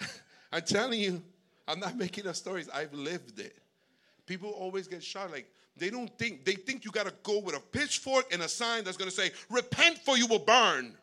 [0.52, 1.22] I'm telling you,
[1.68, 2.68] I'm not making up stories.
[2.68, 3.58] I've lived it.
[4.26, 5.32] People always get shocked.
[5.32, 8.84] Like, they don't think, they think you gotta go with a pitchfork and a sign
[8.84, 10.94] that's gonna say, repent for you will burn.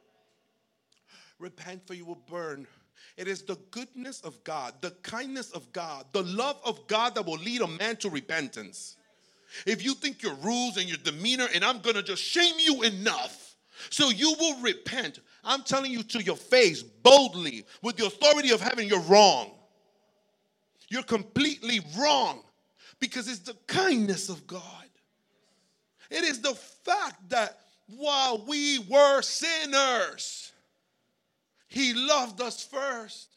[1.39, 2.67] Repent for you will burn.
[3.15, 7.25] It is the goodness of God, the kindness of God, the love of God that
[7.25, 8.97] will lead a man to repentance.
[9.65, 13.47] If you think your rules and your demeanor, and I'm gonna just shame you enough
[13.89, 18.61] so you will repent, I'm telling you to your face boldly with the authority of
[18.61, 19.51] heaven, you're wrong.
[20.89, 22.43] You're completely wrong
[22.99, 24.63] because it's the kindness of God.
[26.09, 27.57] It is the fact that
[27.88, 30.51] while we were sinners,
[31.67, 33.30] He loved us first.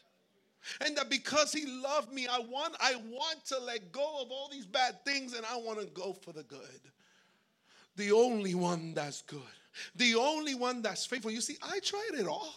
[0.84, 4.48] And that because he loved me, I want, I want to let go of all
[4.52, 6.60] these bad things and I want to go for the good.
[7.96, 9.40] The only one that's good.
[9.96, 11.30] The only one that's faithful.
[11.30, 12.54] You see, I tried it all.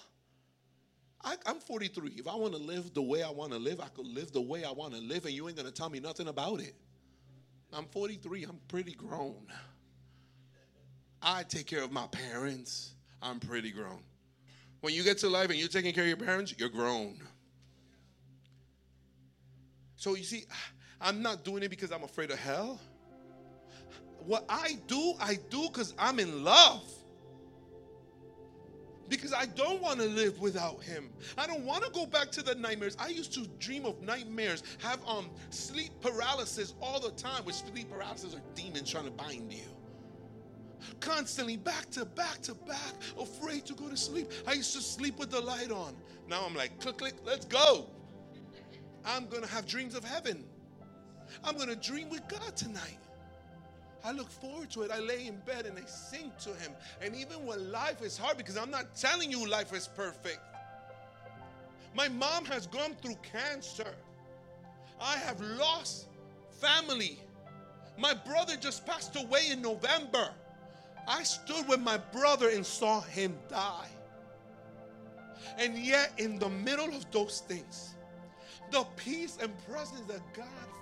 [1.24, 2.12] I, am 43.
[2.18, 4.42] If I want to live the way I want to live, I could live the
[4.42, 6.76] way I want to live, and you ain't going to tell me nothing about it.
[7.72, 8.44] I'm 43.
[8.44, 9.48] I'm pretty grown.
[11.22, 12.94] I take care of my parents.
[13.22, 14.04] I'm pretty grown.
[14.82, 17.18] When you get to life and you're taking care of your parents, you're grown.
[19.96, 20.44] So you see,
[21.00, 22.82] I'm not doing it because I'm afraid of hell.
[24.26, 26.84] What I do, I do because I'm in love.
[29.10, 31.10] Because I don't want to live without him.
[31.38, 32.96] I don't want to go back to the nightmares.
[33.00, 37.90] I used to dream of nightmares, have um sleep paralysis all the time, which sleep
[37.92, 39.64] paralysis are demons trying to bind you.
[41.00, 44.32] Constantly back to back to back, afraid to go to sleep.
[44.48, 45.96] I used to sleep with the light on.
[46.28, 47.90] Now I'm like, click, click, let's go.
[49.06, 50.46] I'm gonna have dreams of heaven.
[51.44, 53.00] I'm gonna dream with God tonight.
[54.04, 54.92] I look forward to it.
[54.92, 56.72] I lay in bed and I sing to Him.
[57.02, 60.40] And even when life is hard, because I'm not telling you life is perfect.
[61.96, 63.94] My mom has gone through cancer.
[65.00, 66.08] I have lost
[66.60, 67.20] family.
[67.98, 70.30] My brother just passed away in November.
[71.08, 73.88] I stood with my brother and saw him die.
[75.58, 77.96] And yet, in the middle of those things,
[78.72, 80.73] the peace and presence that God.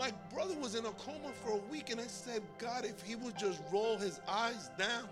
[0.00, 3.16] My brother was in a coma for a week, and I said, God, if he
[3.16, 5.06] would just roll his eyes down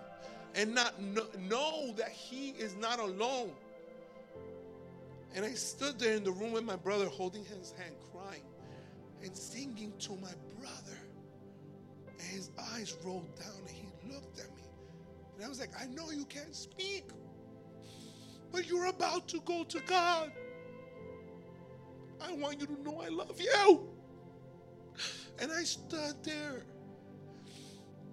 [0.55, 3.51] and not know, know that he is not alone.
[5.35, 8.41] And I stood there in the room with my brother, holding his hand, crying
[9.21, 10.97] and singing to my brother.
[12.07, 14.63] And his eyes rolled down and he looked at me.
[15.35, 17.11] And I was like, I know you can't speak,
[18.51, 20.31] but you're about to go to God.
[22.19, 23.98] I want you to know I love you.
[25.41, 26.63] And I stood there.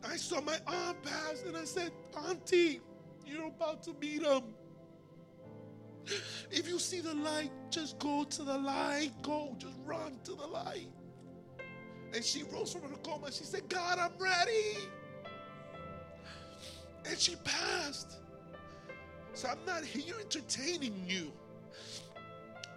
[0.04, 1.90] I saw my aunt pass and I said,
[2.28, 2.80] Auntie,
[3.26, 4.42] you're about to meet him.
[6.50, 9.10] If you see the light, just go to the light.
[9.22, 10.88] Go, just run to the light.
[12.14, 13.32] And she rose from her coma.
[13.32, 14.78] She said, God, I'm ready.
[17.04, 18.18] And she passed.
[19.34, 21.32] So I'm not here entertaining you.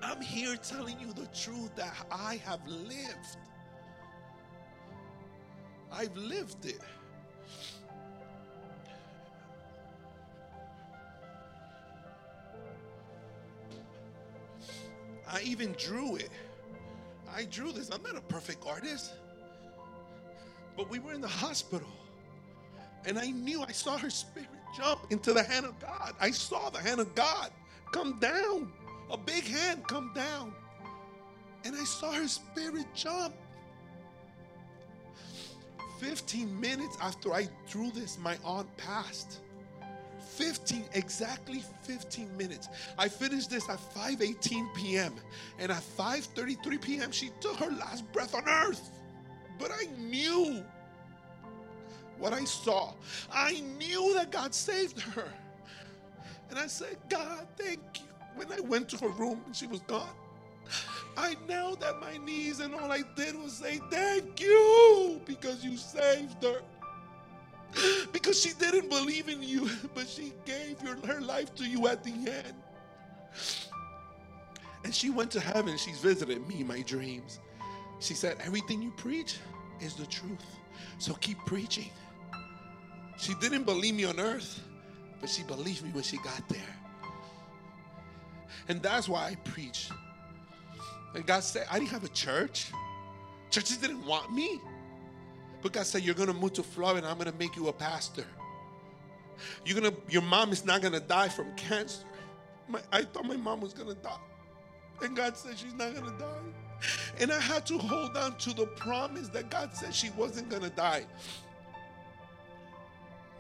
[0.02, 3.38] I'm here telling you the truth that I have lived.
[5.92, 6.80] I've lived it.
[15.32, 16.30] I even drew it.
[17.34, 17.90] I drew this.
[17.92, 19.14] I'm not a perfect artist.
[20.76, 21.88] But we were in the hospital.
[23.06, 26.14] And I knew I saw her spirit jump into the hand of God.
[26.20, 27.52] I saw the hand of God
[27.92, 28.72] come down,
[29.10, 30.54] a big hand come down.
[31.64, 33.34] And I saw her spirit jump.
[36.00, 39.39] 15 minutes after I drew this, my aunt passed.
[40.22, 42.70] 15 exactly 15 minutes.
[42.97, 45.14] I finished this at 5:18 p.m
[45.60, 48.89] and at 5:33 p.m she took her last breath on earth.
[49.58, 50.64] But i knew
[52.18, 52.93] what i saw.
[53.34, 55.28] I knew that god saved her.
[56.50, 58.06] And i said god thank you.
[58.36, 60.16] When i went to her room and she was gone
[61.18, 65.76] i knelt at my knees and all i did was say thank you because you
[65.78, 66.62] saved her
[68.12, 72.04] because she didn't believe in you, but she gave your, her life to you at
[72.04, 72.54] the end.
[74.84, 75.78] And she went to heaven.
[75.78, 77.40] She's visited me, my dreams.
[78.00, 79.38] She said, Everything you preach
[79.82, 80.46] is the truth.
[80.98, 81.92] So keep preaching.
[83.18, 84.62] She didn't believe me on earth,
[85.20, 86.76] but she believed me when she got there.
[88.70, 89.90] And that's why I preach.
[91.16, 92.72] And God said, I didn't have a church.
[93.49, 94.62] Churches didn't want me.
[95.62, 98.26] But God said, You're gonna move to Florida, and I'm gonna make you a pastor.
[99.66, 102.05] You're gonna your mom is not gonna die from cancer.
[102.68, 104.18] My, I thought my mom was gonna die.
[105.01, 106.86] And God said she's not gonna die.
[107.20, 110.70] And I had to hold on to the promise that God said she wasn't gonna
[110.70, 111.05] die.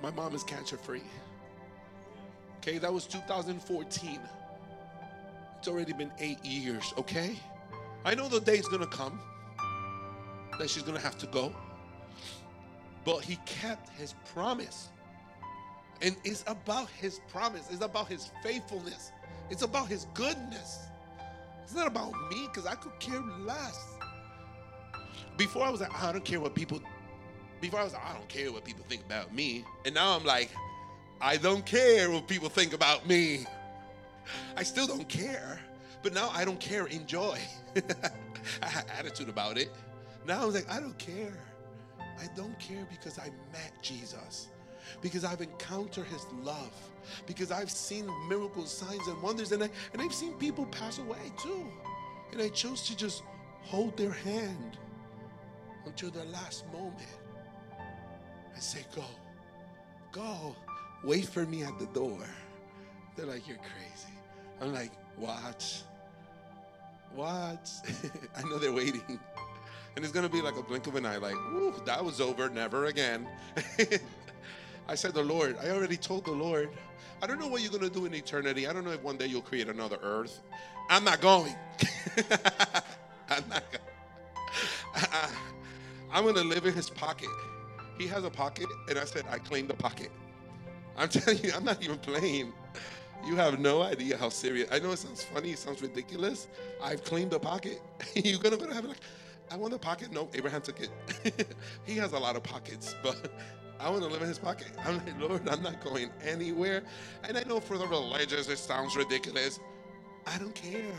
[0.01, 1.03] My mom is cancer free.
[2.57, 4.19] Okay, that was 2014.
[5.57, 7.37] It's already been eight years, okay?
[8.09, 9.19] I know the day is gonna come
[10.57, 11.53] that she's gonna have to go.
[13.05, 14.89] But he kept his promise.
[16.01, 19.11] And it's about his promise, it's about his faithfulness,
[19.51, 20.79] it's about his goodness.
[21.63, 23.79] It's not about me because I could care less.
[25.37, 26.81] Before I was like, I don't care what people,
[27.61, 29.63] before I was like, I don't care what people think about me.
[29.85, 30.49] And now I'm like,
[31.21, 33.45] I don't care what people think about me.
[34.57, 35.59] I still don't care,
[36.01, 37.37] but now I don't care, enjoy.
[38.63, 39.69] I had attitude about it.
[40.25, 41.37] Now I'm like, I don't care.
[41.99, 44.49] I don't care because I met Jesus,
[45.01, 46.71] because I've encountered his love,
[47.25, 51.31] because I've seen miracles, signs, and wonders, and, I, and I've seen people pass away
[51.41, 51.65] too.
[52.31, 53.23] And I chose to just
[53.61, 54.77] hold their hand
[55.85, 56.99] until their last moment.
[58.55, 59.05] I say, Go,
[60.11, 60.55] go,
[61.03, 62.19] wait for me at the door.
[63.15, 64.13] They're like, You're crazy.
[64.61, 65.83] I'm like, Watch,
[67.15, 67.69] watch.
[68.37, 69.19] I know they're waiting.
[69.95, 72.49] And it's gonna be like a blink of an eye, like, ooh, that was over,
[72.49, 73.27] never again.
[74.89, 76.69] I said, The Lord, I already told the Lord,
[77.21, 78.67] I don't know what you're going to do in eternity.
[78.67, 80.41] I don't know if one day you'll create another earth.
[80.89, 81.53] I'm not going.
[83.29, 85.13] I'm not going.
[86.11, 87.29] I'm going to live in his pocket.
[87.99, 90.09] He has a pocket, and I said, I claim the pocket.
[90.97, 92.53] I'm telling you, I'm not even playing.
[93.25, 94.69] You have no idea how serious.
[94.71, 96.47] I know it sounds funny, it sounds ridiculous.
[96.81, 97.81] I've claimed the pocket.
[98.15, 98.99] You're gonna go to heaven like,
[99.51, 100.11] I want the pocket.
[100.11, 101.55] No, Abraham took it.
[101.85, 103.31] he has a lot of pockets, but
[103.79, 104.67] I want to live in his pocket.
[104.85, 106.83] I'm like, Lord, I'm not going anywhere.
[107.23, 109.59] And I know for the religious, it sounds ridiculous.
[110.27, 110.93] I don't care.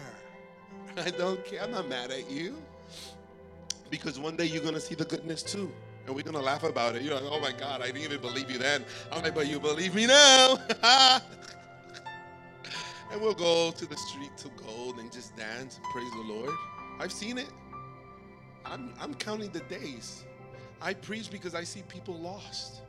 [0.97, 1.63] I don't care.
[1.63, 2.57] I'm not mad at you.
[3.91, 5.71] Because one day you're gonna see the goodness too.
[6.07, 7.03] And we're gonna laugh about it.
[7.03, 8.85] You're like, oh my God, I didn't even believe you then.
[9.13, 10.59] I'm like, but you believe me now.
[13.11, 16.51] And we'll go to the street to gold and just dance and praise the Lord.
[16.99, 17.49] I've seen it.
[18.65, 20.25] I'm, I'm counting the days.
[20.81, 22.83] I preach because I see people lost.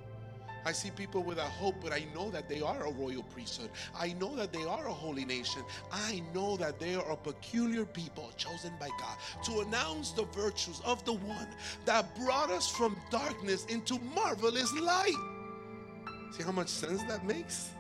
[0.64, 3.72] I see people without hope, but I know that they are a royal priesthood.
[3.98, 5.64] I know that they are a holy nation.
[5.92, 10.80] I know that they are a peculiar people chosen by God to announce the virtues
[10.86, 11.48] of the one
[11.86, 15.16] that brought us from darkness into marvelous light.
[16.32, 17.72] See how much sense that makes?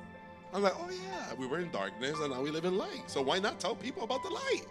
[0.54, 3.04] I'm like, oh yeah, we were in darkness and now we live in light.
[3.08, 4.66] So why not tell people about the light?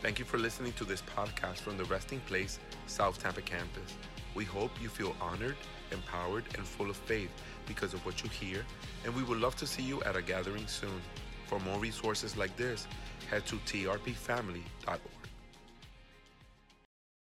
[0.00, 3.94] Thank you for listening to this podcast from the Resting Place South Tampa campus.
[4.34, 5.56] We hope you feel honored,
[5.90, 7.30] empowered, and full of faith
[7.66, 8.64] because of what you hear,
[9.04, 11.00] and we would love to see you at a gathering soon.
[11.46, 12.86] For more resources like this,
[13.30, 15.15] head to trpfamily.org.